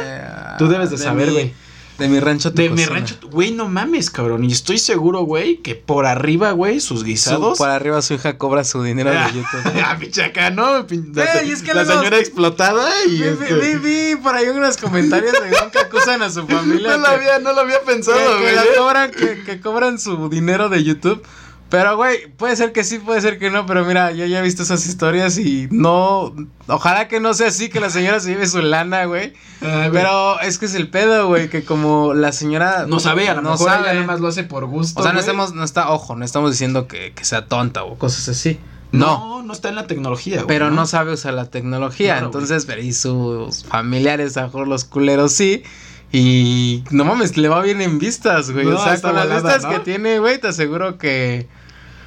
[0.57, 1.53] Tú debes de saber, mi- güey.
[1.97, 4.43] De mi rancho te De mi rancho, güey, no mames, cabrón.
[4.43, 7.57] Y estoy seguro, güey, que por arriba, güey, sus Su- guisados...
[7.57, 9.71] por arriba su hija cobra su dinero de YouTube.
[9.85, 10.77] ah, pinche acá, ¿no?
[10.79, 13.11] La, Güey, es que la luego- señora explotada y...
[13.21, 16.89] Vi, este- vi, vi por ahí unos comentarios de que acusan a su familia.
[16.89, 18.55] No lo había, no lo había pensado, que, que güey.
[18.55, 18.69] ¿eh?
[18.77, 21.21] cobran, que, que cobran su dinero de YouTube.
[21.73, 23.65] Pero, güey, puede ser que sí, puede ser que no.
[23.65, 26.31] Pero mira, yo ya he visto esas historias y no.
[26.67, 29.33] Ojalá que no sea así, que la señora se lleve su lana, güey.
[29.63, 29.89] Ah.
[29.91, 32.85] Pero es que es el pedo, güey, que como la señora.
[32.85, 33.85] No sabe, a lo no mejor sabe.
[33.85, 34.99] ella nada más lo hace por gusto.
[34.99, 37.97] O sea, no estamos, no está, ojo, no estamos diciendo que, que sea tonta o
[37.97, 38.59] cosas así.
[38.91, 39.17] No.
[39.17, 40.47] No, no está en la tecnología, güey.
[40.49, 42.13] Pero no sabe usar la tecnología.
[42.13, 45.63] Claro, entonces, pero y sus familiares, a lo mejor los culeros sí.
[46.11, 48.67] Y no mames, le va bien en vistas, güey.
[48.67, 49.71] No, o sea, con las vistas ¿no?
[49.71, 51.47] que tiene, güey, te aseguro que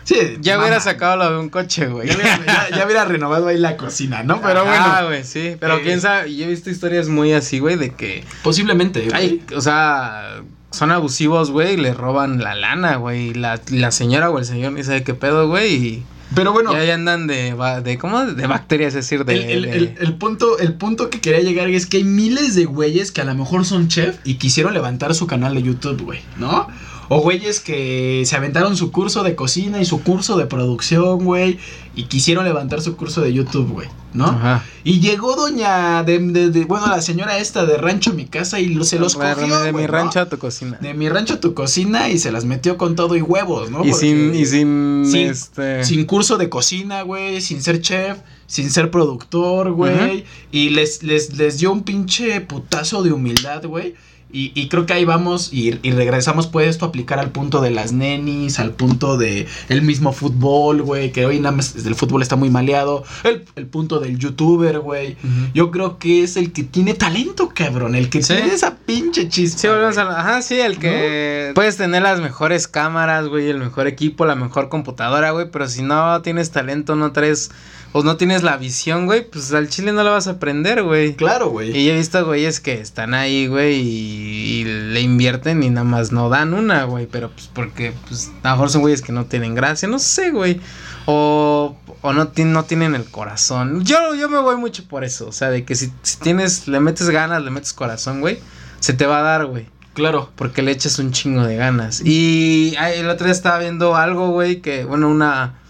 [0.06, 0.64] Sí, ya mamá.
[0.68, 2.08] hubiera sacado lo de un coche, güey.
[2.08, 4.40] Ya hubiera, ya- ya hubiera renovado ahí la cocina, ¿no?
[4.40, 5.08] Pero Ah, bueno.
[5.08, 5.56] güey, sí.
[5.60, 5.82] Pero Eh.
[5.82, 8.24] quién sabe, yo he visto historias muy así, güey, de que.
[8.44, 9.12] Posiblemente, güey.
[9.14, 13.30] Ay, o sea, son abusivos, güey, y le roban la lana, güey.
[13.30, 15.74] y La, la señora o el señor ni sabe qué pedo, güey.
[15.74, 17.98] Y Pero bueno, ya, andan de, de.
[17.98, 18.24] ¿Cómo?
[18.26, 19.34] De bacterias, es decir, de.
[19.34, 22.54] el, el- de- el- el punto, el punto que quería llegar es que hay miles
[22.54, 26.02] de güeyes que a lo mejor son chef y quisieron levantar su canal de YouTube,
[26.02, 26.68] güey, ¿no?
[27.08, 31.58] O güeyes que se aventaron su curso de cocina y su curso de producción, güey.
[31.94, 33.88] Y quisieron levantar su curso de YouTube, güey.
[34.12, 34.26] ¿No?
[34.26, 34.64] Ajá.
[34.82, 38.68] Y llegó doña, de, de- de- bueno, la señora esta de Rancho Mi Casa y
[38.68, 40.78] lo- se los De- cogió, de mi rancho a tu cocina.
[40.80, 43.84] De mi rancho a tu cocina y se las metió con todo y huevos, ¿no?
[43.84, 45.84] y, Porque- sin, y sin, sin- este...
[45.84, 50.24] sin curso de cocina, güey, sin ser chef, sin ser productor, güey.
[50.50, 53.94] Y les, les, les dio un pinche putazo de humildad, güey.
[54.36, 57.70] Y, y creo que ahí vamos y, y regresamos, puede esto aplicar al punto de
[57.70, 62.20] las nenis, al punto de el mismo fútbol, güey, que hoy nada más el fútbol
[62.20, 65.16] está muy maleado, el, el punto del youtuber, güey.
[65.54, 68.34] Yo creo que es el que tiene talento, cabrón, el que Sí.
[68.34, 69.58] tiene esa pinche chispa.
[69.58, 71.52] Sí, volvemos a la- Ajá, sí, el que...
[71.54, 75.82] Puedes tener las mejores cámaras, güey, el mejor equipo, la mejor computadora, güey, pero si
[75.82, 77.50] no tienes talento, no traes...
[77.92, 81.14] O no tienes la visión, güey, pues al chile no la vas a aprender, güey.
[81.14, 81.74] Claro, güey.
[81.74, 85.84] Y yo he visto güeyes que están ahí, güey, y, y le invierten y nada
[85.84, 87.06] más no dan una, güey.
[87.06, 90.30] Pero pues porque, pues, a lo mejor son güeyes que no tienen gracia, no sé,
[90.30, 90.60] güey.
[91.06, 93.84] O, o no, no tienen el corazón.
[93.84, 95.28] Yo, yo me voy mucho por eso.
[95.28, 98.40] O sea, de que si, si tienes, le metes ganas, le metes corazón, güey,
[98.80, 99.68] se te va a dar, güey.
[99.94, 100.30] Claro.
[100.34, 102.02] Porque le echas un chingo de ganas.
[102.04, 105.60] Y el otro día estaba viendo algo, güey, que, bueno, una...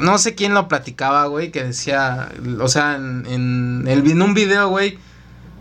[0.00, 4.34] No sé quién lo platicaba, güey, que decía, o sea, en, en, el, en un
[4.34, 4.98] video, güey,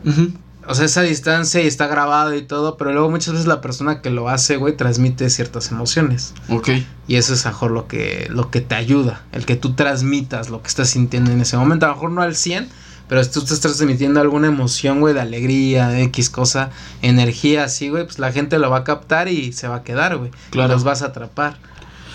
[0.06, 0.34] Ujú.
[0.68, 4.02] O sea, esa distancia y está grabado y todo, pero luego muchas veces la persona
[4.02, 6.34] que lo hace, güey, transmite ciertas emociones.
[6.50, 6.70] Ok.
[7.08, 9.74] Y eso es a lo mejor lo que, lo que te ayuda, el que tú
[9.74, 11.86] transmitas lo que estás sintiendo en ese momento.
[11.86, 12.70] A lo mejor no al 100,
[13.08, 16.70] pero si tú estás transmitiendo alguna emoción, güey, de alegría, de X cosa,
[17.02, 20.18] energía así, güey, pues la gente lo va a captar y se va a quedar,
[20.18, 20.32] güey.
[20.50, 20.74] Claro.
[20.74, 21.58] Los vas a atrapar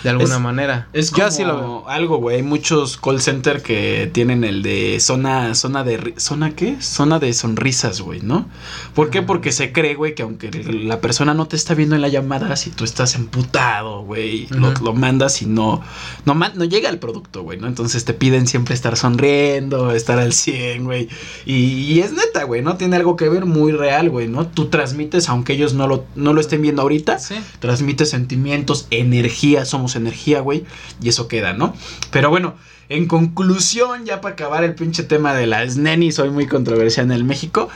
[0.03, 0.87] de alguna Es- manera.
[0.93, 1.89] Es Yo como así lo veo.
[1.89, 2.37] algo, güey.
[2.37, 6.81] Hay muchos call center que tienen el de zona, zona de, zona qué?
[6.81, 8.47] Zona de sonrisas, güey, ¿no?
[8.93, 9.21] ¿Por qué?
[9.21, 12.55] Porque se cree, güey, que aunque la persona no te está viendo en la llamada,
[12.55, 15.81] si tú estás emputado, güey, lo, lo mandas y no,
[16.25, 17.67] no, no llega el producto, güey, ¿no?
[17.67, 21.09] Entonces te piden siempre estar sonriendo, estar al 100, güey.
[21.45, 22.77] Y, y es neta, güey, ¿no?
[22.77, 24.47] Tiene algo que ver muy real, güey, ¿no?
[24.47, 27.35] Tú transmites, aunque ellos no lo, no lo estén viendo ahorita, Sí.
[27.59, 30.65] transmite sentimientos, energía, somos energía, güey,
[31.01, 31.73] y eso queda, ¿no?
[32.11, 32.55] Pero bueno,
[32.89, 37.11] en conclusión, ya para acabar el pinche tema de las nenis, soy muy controversial en
[37.11, 37.69] el México.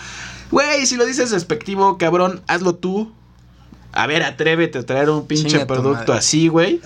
[0.51, 3.11] Güey, si lo dices despectivo, cabrón, hazlo tú.
[3.95, 6.81] A ver, atrévete a traer un pinche Chinga producto así, güey.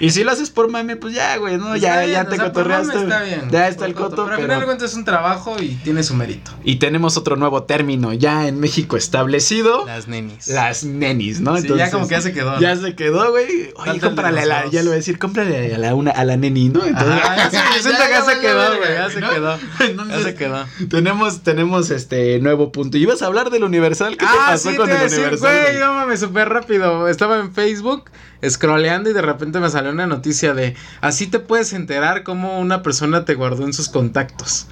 [0.00, 1.74] Y si lo haces por mame, pues ya, güey, ¿no?
[1.74, 2.86] Está ya, bien, ya o te por cotorreaste.
[2.94, 3.48] mame Está bien.
[3.50, 6.14] Ya está el coto, Pero al final de cuentas es un trabajo y tiene su
[6.14, 6.52] mérito.
[6.62, 9.86] Y tenemos otro nuevo término ya en México establecido.
[9.86, 10.46] Las nenis.
[10.48, 11.56] Las nenis, ¿no?
[11.58, 12.52] Sí, ya como que ya se quedó.
[12.52, 12.60] ¿no?
[12.60, 13.72] Ya se quedó, güey.
[13.76, 16.36] Oye, cómprale a la, ya le voy a decir, cómprale a la, una, a la
[16.36, 16.84] neni, ¿no?
[16.84, 17.50] Entonces, Ajá, ya
[17.82, 19.30] se- ya quedó, güey, ya se ¿no?
[19.30, 19.58] quedó.
[19.80, 20.64] Entonces, Ya se quedó.
[20.88, 22.96] Tenemos, tenemos este nuevo punto.
[22.98, 24.16] ¿Y ibas a hablar del Universal?
[24.16, 25.38] ¿Qué te pasó Ah, sí, con el Universal?
[25.38, 25.78] güey, güey?
[25.80, 27.08] no mames, súper rápido.
[27.08, 28.10] Estaba en Facebook
[28.48, 32.82] scrolleando y de repente me salió una noticia de así te puedes enterar cómo una
[32.82, 34.66] persona te guardó en sus contactos.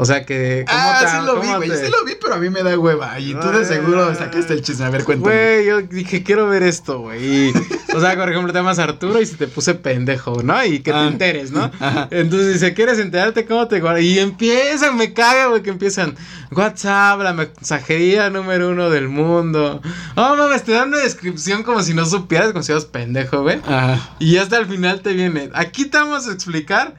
[0.00, 1.68] O sea que Ah, te- sí lo vi, güey.
[1.68, 3.18] te- Sí lo vi, pero a mí me da hueva.
[3.18, 3.64] Y tú de Ah.
[3.64, 4.84] seguro sacaste el chisme.
[4.86, 5.34] A ver, cuéntame.
[5.34, 7.52] Güey, yo dije, quiero ver esto, güey.
[7.94, 10.64] O sea, por ejemplo, te llamas Arturo y si te puse pendejo, ¿no?
[10.64, 11.02] Y que Ah.
[11.02, 11.70] te enteres, ¿no?
[11.80, 12.06] Ajá.
[12.12, 14.02] Entonces dice, ¿quieres enterarte cómo te guardas?
[14.02, 16.14] Y empiezan, me caga, güey, que empiezan.
[16.52, 19.82] WhatsApp, la mensajería número uno del mundo.
[20.14, 23.58] Oh, mames, te dan una descripción como si no supieras, como si fueras pendejo, güey.
[23.66, 23.98] Ajá.
[24.18, 25.50] Y hasta el final te viene.
[25.54, 26.94] Aquí te vamos a explicar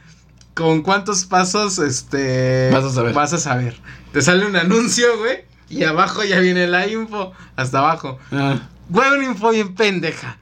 [0.59, 3.13] con cuántos pasos este Vas a saber.
[3.13, 3.79] Vas a saber.
[4.11, 5.45] Te sale un anuncio, güey.
[5.69, 7.31] Y abajo ya viene la info.
[7.55, 8.19] Hasta abajo.
[8.29, 8.67] Ajá.
[8.89, 10.37] Güey, una info bien pendeja.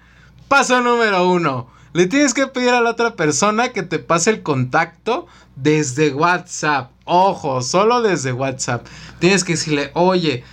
[0.47, 1.69] Paso número uno.
[1.93, 6.89] Le tienes que pedir a la otra persona que te pase el contacto desde WhatsApp.
[7.05, 8.87] Ojo, solo desde WhatsApp.
[9.19, 10.43] Tienes que decirle, oye,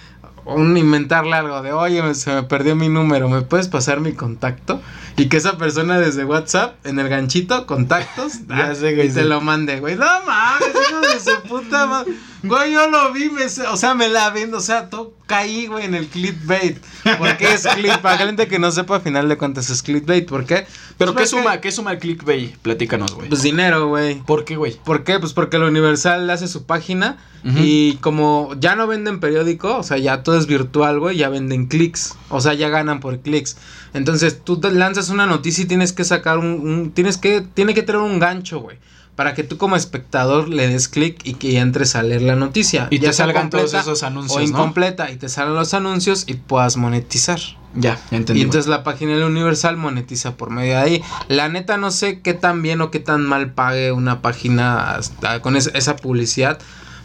[0.46, 4.12] un inventarle algo de, oye, me- se me perdió mi número, ¿me puedes pasar mi
[4.12, 4.80] contacto?
[5.16, 9.24] Y que esa persona desde WhatsApp, en el ganchito, contactos, Ya sé, güey, y te
[9.24, 9.96] lo mande, güey.
[9.96, 12.12] No mames, hijo de su puta madre.
[12.44, 15.66] Güey, yo lo vi, me, sé- o sea, me la vendo, o sea, todo caí,
[15.66, 16.78] güey, en el clickbait.
[17.18, 18.00] ¿Por qué es clickbait?
[18.00, 20.28] Para la gente que no sepa, a final de cuentas es clickbait.
[20.28, 20.66] ¿Por qué?
[20.98, 22.57] Pero Pues ¿qué porque- suma, qué suma el clickbait?
[22.59, 23.28] Platícanos, güey.
[23.28, 24.16] Pues dinero, güey.
[24.22, 24.76] ¿Por qué, güey?
[24.85, 25.18] ¿Por qué?
[25.18, 27.16] Pues porque la Universal hace su página
[27.57, 31.66] y como ya no venden periódico, o sea, ya todo es virtual, güey, ya venden
[31.66, 33.59] clics, o sea, ya ganan por clics.
[33.92, 37.74] Entonces, tú te lanzas una noticia y tienes que sacar un, un- tienes que tiene
[37.74, 38.78] que tener un gancho, güey,
[39.16, 42.88] para que tú como espectador le des clic y que entres a leer la noticia.
[42.90, 44.46] Y ya te salgan todos esos anuncios, o ¿no?
[44.46, 47.38] incompleta y te salen los anuncios y puedas monetizar.
[47.77, 48.40] Ya, entendí.
[48.40, 51.03] Y entonces la página de la Universal monetiza por medio de ahí.
[51.29, 55.40] La neta no sé qué tan bien o qué tan mal pague una página hasta
[55.42, 56.59] con es- esa publicidad.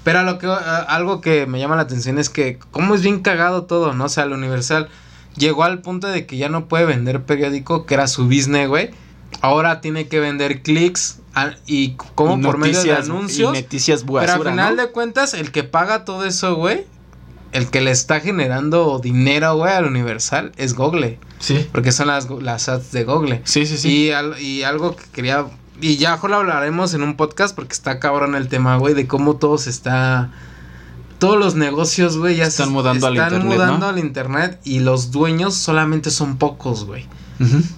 [0.04, 3.20] Pero a lo que algo que me llama la atención es que cómo es bien
[3.22, 4.06] cagado todo, ¿no?
[4.06, 4.90] O sea, la Universal
[5.36, 8.92] llegó al punto de que ya no puede vender periódico, que era su business, güey.
[9.42, 11.19] Ahora tiene que vender clics
[11.68, 13.58] y como por medio de anuncios.
[13.58, 14.82] Y noticias Pero al final ¿no?
[14.84, 16.86] de cuentas, el que paga todo eso, güey,
[17.52, 21.20] el que le está generando dinero, güey, al Universal es Google.
[21.40, 21.68] Sí.
[21.72, 23.42] Porque son las, las ads de Google.
[23.46, 23.90] Sí, sí, sí.
[24.08, 25.46] Y, al- y algo que quería.
[25.82, 29.38] Y ya lo hablaremos en un podcast porque está cabrón el tema, güey, de cómo
[29.38, 30.32] todo se está.
[31.20, 33.88] Todos los negocios, güey, ya Están se mudando al están internet, mudando ¿no?
[33.88, 37.08] al internet y los dueños solamente son pocos, güey.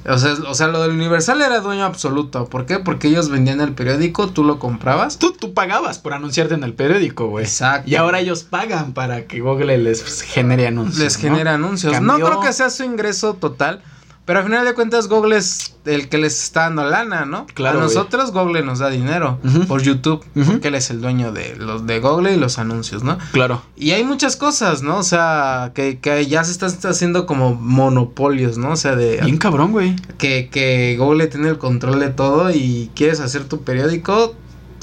[0.08, 2.46] O sea, o sea, lo del Universal era dueño absoluto.
[2.46, 2.80] ¿Por qué?
[2.80, 5.20] Porque ellos vendían el periódico, tú lo comprabas.
[5.20, 7.46] Tú, tú pagabas por anunciarte en el periódico, güey.
[7.46, 7.90] Exacto.
[7.90, 11.00] Y ahora ellos pagan para que Google les genere anuncios.
[11.00, 11.22] les ¿no?
[11.22, 12.02] genera anuncios.
[12.02, 13.82] No creo que sea su ingreso total,
[14.26, 17.48] pero al final de cuentas Google es el que les está dando lana, ¿no?
[17.54, 17.96] Claro, A güey.
[17.96, 22.00] nosotros Google nos da dinero por YouTube, porque él es el dueño de los de
[22.00, 23.18] Google y los anuncios, ¿no?
[23.32, 23.64] Claro.
[23.76, 24.98] Y hay muchas cosas, ¿no?
[24.98, 28.72] O sea, que, que ya se están haciendo como monopolios, ¿no?
[28.72, 29.96] O sea, de Bien cabrón, güey.
[30.18, 34.36] que, que Google tiene el control de todo y quieres hacer tu periódico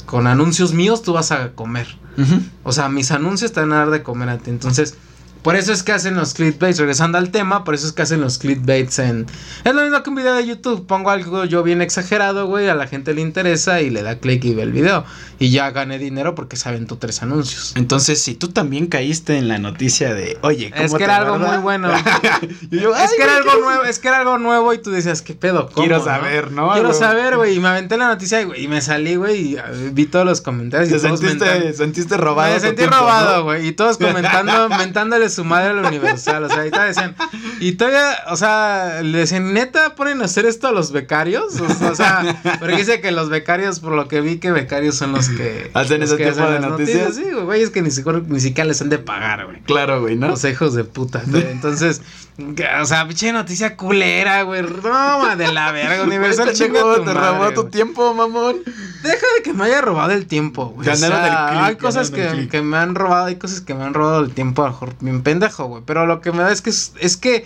[0.05, 1.97] con anuncios míos, tú vas a comer.
[2.63, 4.49] O sea, mis anuncios te van a dar de comer a ti.
[4.49, 4.97] Entonces,
[5.41, 6.77] por eso es que hacen los clickbaits.
[6.79, 9.25] Regresando al tema, por eso es que hacen los clickbaits en.
[9.63, 10.85] Es lo mismo que un video de YouTube.
[10.85, 12.67] Pongo algo yo bien exagerado, güey.
[12.69, 15.05] A la gente le interesa y le da click y ve el video.
[15.41, 17.73] Y ya gané dinero porque se aventó tres anuncios.
[17.77, 21.17] Entonces, si tú también caíste en la noticia de, oye, ¿cómo Es que te era
[21.17, 21.89] algo muy bueno.
[22.71, 24.91] Yo, es "Ay, que era algo ¿qué nuevo, es que era algo nuevo y tú
[24.91, 25.69] decías, ¿qué pedo?
[25.69, 26.73] ¿Cómo, Quiero saber, ¿no?
[26.73, 27.55] Quiero Algo- saber, güey.
[27.55, 28.65] Y me aventé la noticia, güey.
[28.65, 29.53] Y me salí, güey.
[29.53, 30.89] Y ah, vi todos los comentarios.
[30.89, 32.53] Te y todos sentiste, mentan- sentiste robado.
[32.53, 33.43] Me sentí tiempo, robado, ¿no?
[33.45, 33.67] güey.
[33.67, 36.43] Y todos comentando, mentándole su madre al Universal.
[36.43, 37.15] O sea, todavía decían.
[37.59, 41.59] Y todavía, o sea, le decían, neta, ponen a hacer esto a los becarios.
[41.59, 45.29] O, sea, porque dice que los becarios, por lo que vi, que becarios son los
[45.29, 45.71] que.
[45.73, 47.15] ¿Hacen los ese que tipo hacen de las noticias?
[47.15, 49.61] Sí, güey, es que ni siquiera, ni siquiera les han de pagar, güey.
[49.61, 50.27] Claro, güey, ¿no?
[50.27, 51.21] Los hijos de puta.
[51.25, 51.47] güey.
[51.51, 52.01] Entonces,
[52.81, 54.61] o sea, pinche noticia culera, güey.
[54.61, 56.03] No, ma, de la verga.
[56.09, 58.57] Universal tu te madre, robó tu tiempo, mamón.
[59.03, 60.87] Deja de que me haya robado el tiempo, güey.
[60.87, 61.13] O sea, el
[61.49, 64.31] click, hay cosas que, que me han robado, hay cosas que me han robado el
[64.31, 65.83] tiempo, a lo mejor bien pendejo, güey.
[65.85, 67.45] Pero lo que me da es que es, es que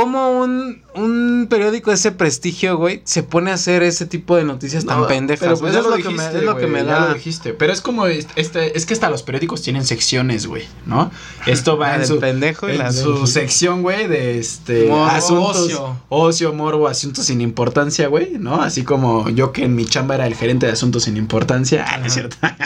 [0.00, 4.44] como un, un periódico de ese prestigio, güey, se pone a hacer ese tipo de
[4.44, 5.40] noticias tan pendejas.
[5.46, 7.00] pero pues ya Eso lo es lo que me, es lo que güey, me ya
[7.00, 7.08] da.
[7.08, 7.52] lo dijiste.
[7.54, 11.10] Pero es como, est- este, es que hasta los periódicos tienen secciones, güey, ¿no?
[11.46, 15.06] Esto va La en su, pendejo y en la su sección, güey, de este Morbo,
[15.06, 15.96] asuntos, ocio.
[16.08, 18.60] ocio, morbo, asuntos sin importancia, güey, ¿no?
[18.62, 21.98] Así como yo que en mi chamba era el gerente de asuntos sin importancia, ah,
[21.98, 22.36] no es cierto.
[22.42, 22.56] Ah.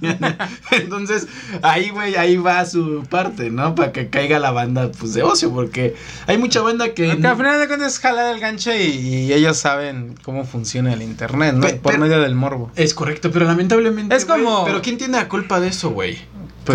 [0.72, 1.26] Entonces,
[1.62, 3.74] ahí, güey, ahí va su parte, ¿no?
[3.74, 5.94] Para que caiga la banda, pues, de ocio, porque
[6.26, 7.08] hay mucha banda que...
[7.08, 10.92] Porque al final de cuentas es jalar el gancho y, y ellos saben cómo funciona
[10.92, 11.60] el internet, ¿no?
[11.66, 12.70] Pe- Por medio del morbo.
[12.74, 14.14] Es correcto, pero lamentablemente.
[14.16, 16.18] Es como- Pero ¿quién tiene la culpa de eso, güey?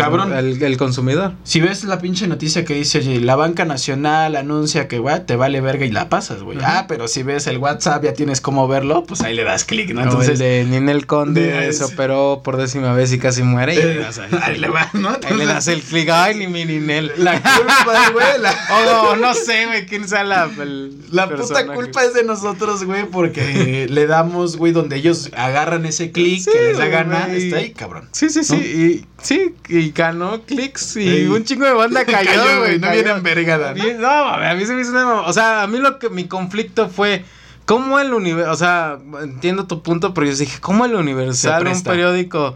[0.02, 0.32] Cabrón.
[0.32, 1.32] El, el consumidor.
[1.44, 5.36] Si ves la pinche noticia que dice oye, la banca nacional anuncia que güey, te
[5.36, 6.58] vale verga y la pasas, güey.
[6.62, 9.92] Ah, pero si ves el WhatsApp ya tienes cómo verlo, pues ahí le das clic,
[9.94, 10.02] ¿no?
[10.02, 13.74] Entonces, Entonces, el de Ninel Conde de- se operó por décima vez y casi muere.
[13.74, 14.30] Y eh, le das ahí.
[14.42, 15.08] ahí le va, ¿no?
[15.10, 17.12] Ahí le Entonces, das el clic, ay, ni mi Ninel.
[17.18, 20.48] La culpa, güey, la, O no, no sé, güey, quién sea la.
[20.60, 25.86] el la puta culpa es de nosotros, güey, porque le damos, güey, donde ellos agarran
[25.86, 28.08] ese clic Sí, que les da gana, está ahí, cabrón.
[28.12, 28.56] Sí, sí, sí.
[28.56, 28.62] ¿No?
[28.62, 31.26] Y, sí, y ganó clics y Ey.
[31.26, 32.78] un chingo de banda cayó, güey.
[32.78, 33.84] no viene envergada, ¿no?
[33.98, 35.22] No, a mí se me hizo una.
[35.22, 37.24] O sea, a mí lo que mi conflicto fue.
[37.64, 38.50] ¿Cómo el universo?
[38.52, 42.54] O sea, entiendo tu punto, pero yo dije, ¿cómo el Universal, un periódico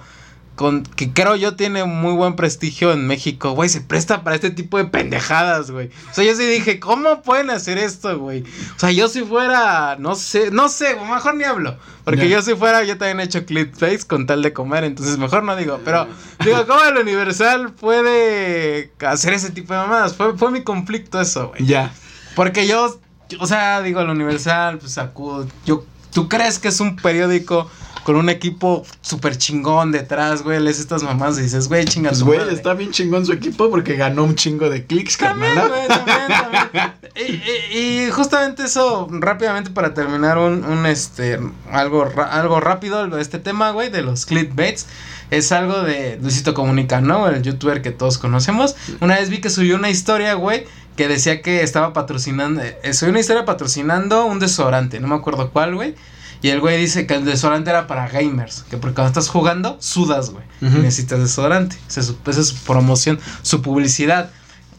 [0.58, 4.50] con que creo yo tiene muy buen prestigio en México, güey, se presta para este
[4.50, 5.88] tipo de pendejadas, güey?
[6.10, 8.42] O sea, yo sí dije, ¿cómo pueden hacer esto, güey?
[8.74, 11.78] O sea, yo si fuera, no sé, no sé, mejor ni hablo.
[12.02, 15.44] Porque yo si fuera, yo también he hecho clickbait con tal de comer, entonces mejor
[15.44, 15.78] no digo.
[15.84, 16.08] Pero
[16.44, 20.16] digo, ¿cómo el Universal puede hacer ese tipo de mamadas?
[20.16, 21.66] Fue, fue mi conflicto eso, güey.
[21.66, 21.92] Ya.
[22.34, 22.98] Porque yo,
[23.38, 25.46] o sea, digo, el Universal, pues acudo.
[25.64, 27.70] Yo, ¿Tú crees que es un periódico
[28.08, 30.58] con un equipo súper chingón detrás, güey?
[30.60, 32.54] Lees estas mamás y dices, güey, chinga Pues, güey, madre.
[32.54, 36.92] está bien chingón su equipo porque ganó un chingo de clics, También, güey, también, también.
[37.14, 41.38] Y, y- y justamente eso, rápidamente para terminar un, un este,
[41.70, 44.86] algo, algo rápido de este tema, güey, de los clickbaits.
[45.30, 47.28] Es algo de Luisito Comunica, ¿no?
[47.28, 48.74] El youtuber que todos conocemos.
[49.02, 50.64] Una vez vi que subió una historia, güey,
[50.96, 55.50] que decía que estaba patrocinando, eh, subió una historia patrocinando un desodorante, no me acuerdo
[55.50, 55.94] cuál, güey.
[56.40, 59.76] Y el güey dice que el desodorante era para gamers, que porque cuando estás jugando,
[59.80, 60.44] sudas, güey.
[60.60, 61.76] Y necesitas desodorante.
[61.88, 64.30] Esa es, su, esa es su promoción, su publicidad.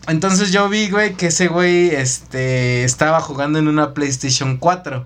[0.07, 5.05] Entonces yo vi, güey, que ese güey, este, estaba jugando en una PlayStation 4.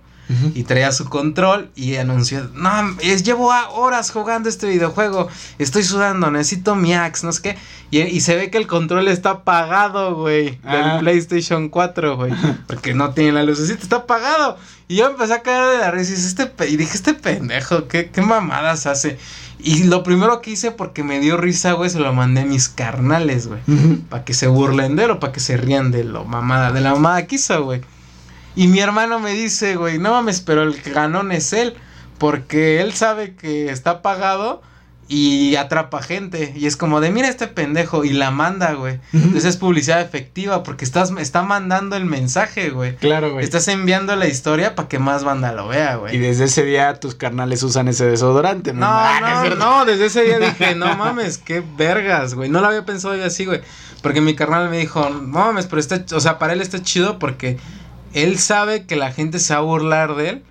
[0.56, 2.72] Y traía su control y anunció, no,
[3.02, 5.28] es, llevo horas jugando este videojuego,
[5.60, 7.58] estoy sudando, necesito mi axe, no sé qué.
[7.92, 10.98] Y, se ve que el control está apagado, güey, del Ah.
[11.00, 12.32] PlayStation 4, güey,
[12.68, 14.58] porque no tiene la lucecita, está apagado.
[14.88, 17.88] Y yo empecé a caer de la risa y, dije, este, y dije, este pendejo,
[17.88, 19.18] ¿qué, qué mamadas hace?
[19.60, 22.68] Y lo primero que hice porque me dio risa, güey, se lo mandé a mis
[22.68, 23.62] carnales, güey.
[24.10, 26.82] Para que se burlen de él o para que se rían de lo mamada, de
[26.82, 27.82] la mamada que hizo, güey.
[28.56, 31.76] Y mi hermano me dice, güey, no mames, pero el ganón es él.
[32.18, 34.62] Porque él sabe que está apagado
[35.10, 36.54] y atrapa gente.
[36.56, 38.06] Y es como de, mira este pendejo.
[38.06, 39.00] Y la manda, güey.
[39.12, 42.96] Entonces es publicidad efectiva porque estás, está mandando el mensaje, güey.
[42.96, 43.44] Claro, güey.
[43.44, 46.18] Estás enviando la historia para que más banda lo vea, Y güey.
[46.20, 48.72] desde ese día tus carnales usan ese desodorante.
[48.74, 52.50] No, Ah, es no, no, desde ese día dije, no mames, qué vergas, güey.
[52.50, 53.62] No lo había pensado yo así, güey.
[54.02, 57.20] Porque mi carnal me dijo, no mames, pero está, o sea, para él está chido
[57.20, 57.58] porque
[58.14, 60.44] él sabe que la gente se va a burlar de él.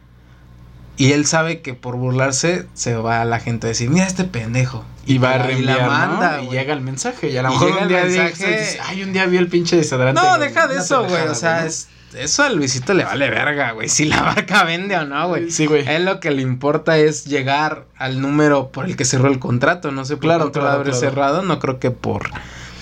[0.99, 4.25] Y él sabe que por burlarse se va a la gente a decir, mira este
[4.25, 4.85] pendejo.
[5.07, 6.43] Y va a reenviar, la manda, ¿no?
[6.45, 7.31] Y llega el mensaje.
[7.31, 9.75] Y a lo Y mejor un día mensaje- dices, ay, un día vi el pinche
[9.77, 10.21] desodorante.
[10.21, 11.27] No, deja de eso, güey.
[11.29, 11.67] O sea, ¿no?
[11.67, 13.89] es, eso a Luisito le vale verga, güey.
[13.89, 15.51] Si la marca vende o no, güey.
[15.51, 15.89] Sí, güey.
[15.89, 19.91] Él lo que le importa es llegar al número por el que cerró el contrato.
[19.93, 20.97] No sé por Claro, lo claro, claro.
[20.99, 21.43] cerrado.
[21.43, 22.31] No creo que por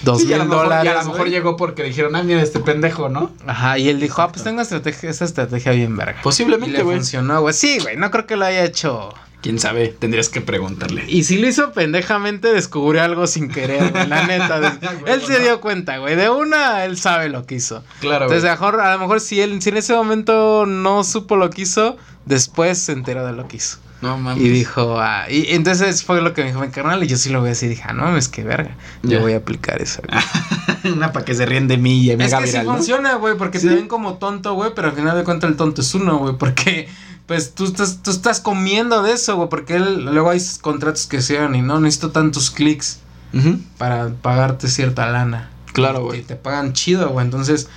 [0.03, 0.93] dos mil lo mejor, y dólares.
[0.97, 3.31] a lo mejor llegó porque dijeron, ah, mira este pendejo, ¿no?
[3.47, 6.17] Ajá, y él dijo, ah, pues tengo estrategia, esa estrategia bien verga.
[6.21, 6.97] Y Posiblemente, le güey.
[6.99, 7.55] funcionó, güey.
[7.55, 9.13] Sí, güey, no creo que lo haya hecho.
[9.43, 11.03] Quién sabe, tendrías que preguntarle.
[11.09, 14.61] Y si lo hizo pendejamente, descubrió algo sin querer, güey, la neta.
[14.61, 14.73] des-
[15.07, 16.15] él se dio cuenta, güey.
[16.15, 17.83] De una, él sabe lo que hizo.
[18.01, 18.51] Claro, Entonces, güey.
[18.51, 21.63] a, mejor, a lo mejor si él si en ese momento no supo lo que
[21.63, 21.97] hizo,
[22.27, 23.79] después se enteró de lo que hizo.
[24.03, 24.43] No mames.
[24.43, 27.29] Y dijo, ah, y entonces fue lo que me dijo mi carnal y yo sí
[27.29, 27.69] lo voy a decir.
[27.69, 28.75] Dije, ah, no mames, qué verga.
[29.03, 29.21] Yo Ya.
[29.21, 30.01] voy a aplicar eso.
[30.09, 30.95] güey.
[30.97, 32.75] Una para que se ríen de mí y me es haga que viral, sí ¿no?
[32.77, 33.69] funciona, güey, porque Sí.
[33.69, 36.37] te ven como tonto, güey, pero al final de cuentas el tonto es uno, güey,
[36.39, 36.89] porque
[37.27, 41.21] pues tú estás, tú estás comiendo de eso, güey, porque él, luego hay contratos que
[41.21, 43.01] se dan y no necesito tantos clics
[43.35, 43.59] Ujú.
[43.79, 45.51] para pagarte cierta lana.
[45.73, 46.23] Claro, Y güey.
[46.23, 47.69] te pagan chido, güey, entonces,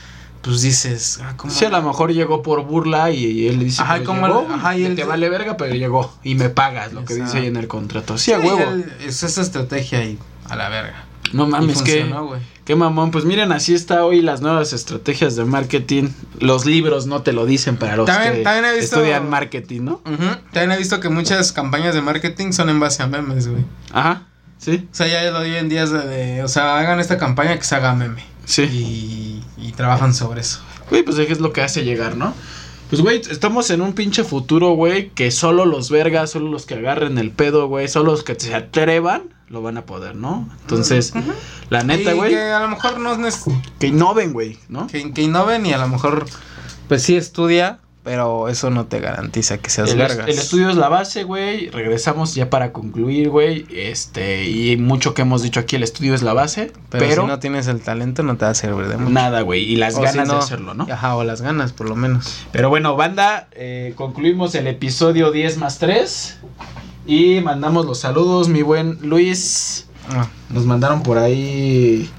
[0.43, 1.51] pues dices, ah, ¿cómo?
[1.51, 4.45] Sí, a lo mejor llegó por burla y, y él dice, Ajá, pues, como llegó,
[4.47, 7.37] el- ajá, y él- te vale verga, pero llegó y me pagas, lo que dice
[7.39, 8.17] ahí en el contrato.
[8.17, 8.59] Sí, a huevo.
[8.59, 10.19] él- es esa estrategia y
[10.49, 11.05] a la verga.
[11.31, 12.03] No mames, güey.
[12.65, 13.09] qué mamón.
[13.09, 16.09] Pues miren, así está hoy las nuevas estrategias de marketing.
[16.39, 19.81] Los libros no te lo dicen para los También- que también he visto- estudian marketing,
[19.81, 19.93] ¿no?
[20.05, 20.37] Ujú.
[20.51, 23.63] También he visto que muchas campañas de marketing son en base a memes, güey.
[23.91, 24.23] Ajá,
[24.59, 27.57] sí, O sea, ya lo di en días de, de- O sea, hagan esta campaña
[27.57, 28.23] que se haga meme.
[28.45, 29.43] Sí.
[29.57, 30.59] Y, y trabajan sobre eso.
[30.89, 32.33] Güey, pues es lo que hace llegar, ¿no?
[32.89, 36.75] Pues, güey, estamos en un pinche futuro, güey, que solo los vergas, solo los que
[36.75, 40.47] agarren el pedo, güey, solo los que se atrevan, lo van a poder, ¿no?
[40.61, 41.13] Entonces,
[41.69, 42.51] la neta, Y güey, que que...
[42.51, 43.17] a lo mejor no es.
[43.19, 44.85] nes- innoven, güey, ¿no?
[44.87, 46.25] Que, que innoven y a lo mejor.
[46.87, 50.27] Pues sí estudia, pero eso no te garantiza que seas El, vergas.
[50.27, 51.69] el estudio es la base, güey.
[51.69, 53.65] Regresamos ya para concluir, güey.
[53.71, 56.71] Este, y mucho que hemos dicho aquí, el estudio es la base.
[56.89, 59.09] Pero, Pero, si no tienes el talento, no te va a servir de mucho.
[59.11, 59.63] nada, güey.
[59.63, 60.85] Y las O ganas si no- de hacerlo, ¿no?
[60.91, 62.45] Ajá, o las ganas, por lo menos.
[62.51, 66.37] Pero bueno, banda, eh, concluimos el episodio 10 más 3.
[67.05, 69.87] Y mandamos los saludos, mi buen Luis.
[70.09, 72.09] Ah, Nos mandaron por ahí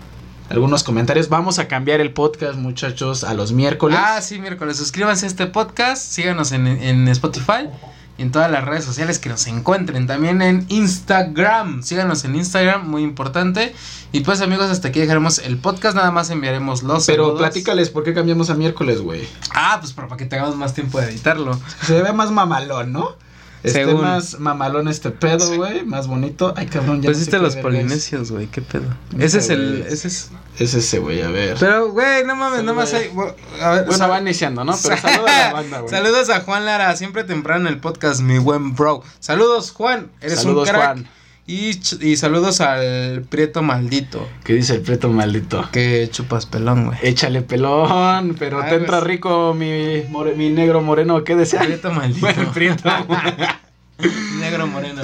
[0.51, 1.29] algunos comentarios.
[1.29, 3.99] Vamos a cambiar el podcast, muchachos, a los miércoles.
[4.01, 4.77] Ah, sí, miércoles.
[4.77, 6.03] Suscríbanse a este podcast.
[6.03, 7.69] Síganos en, en Spotify.
[8.17, 10.07] Y en todas las redes sociales que nos encuentren.
[10.07, 11.83] También en Instagram.
[11.83, 13.75] Síganos en Instagram, muy importante.
[14.13, 15.97] Y pues, amigos, hasta aquí dejaremos el podcast.
[15.97, 17.41] Nada más enviaremos los Pero saludos.
[17.41, 19.27] platícales por qué cambiamos a miércoles, güey.
[19.53, 21.59] Ah, pues para que tengamos más tiempo de editarlo.
[21.85, 23.17] Se ve más mamalón, ¿no?
[23.65, 24.03] Este Según.
[24.03, 26.53] más mamalón este pedo, güey, más bonito.
[26.57, 27.77] Ay, cabrón, ya Pues no sé viste qué los verga es.
[27.77, 28.85] polinesios, güey, qué pedo.
[29.19, 29.79] Ese es el.
[29.81, 29.93] güey.
[29.93, 30.31] Ese es.
[30.59, 31.57] Es ese, güey, a ver.
[31.59, 33.03] Pero, güey, no mames, Sí, nada más güey.
[33.05, 33.11] hay.
[33.11, 34.75] bu- A ver, bueno, sal- va iniciando, ¿no?
[34.81, 35.91] Pero saluda a la banda, güey.
[35.91, 39.03] Saludos a Juan Lara, siempre temprano en el podcast, mi buen bro.
[39.19, 40.85] Saludos, Juan, eres Saludos, un crack.
[40.93, 41.09] Juan.
[41.47, 45.69] Y, y saludos al Prieto Maldito, ¿Qué dice el preto maldito?
[45.73, 46.99] que chupas pelón, güey.
[47.03, 49.11] Échale pelón, pero Ay, te entra pues.
[49.11, 51.61] rico mi, more- mi negro moreno, ¿qué desea?
[51.63, 52.21] Prieto Maldito.
[52.35, 52.89] Bueno, prieto.
[54.41, 55.03] Negro moreno.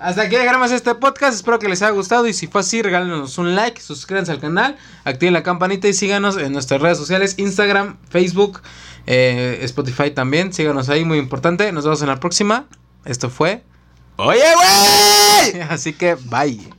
[0.00, 1.34] Hasta aquí dejamos este podcast.
[1.34, 2.26] Espero que les haya gustado.
[2.26, 6.38] Y si fue así, regálenos un like, suscríbanse al canal, activen la campanita y síganos
[6.38, 8.62] en nuestras redes sociales: Instagram, Facebook,
[9.06, 10.52] eh, Spotify también.
[10.54, 11.70] Síganos ahí, muy importante.
[11.72, 12.64] Nos vemos en la próxima.
[13.04, 13.62] Esto fue.
[14.16, 15.60] Oye, güey.
[15.68, 16.75] Así que, bye.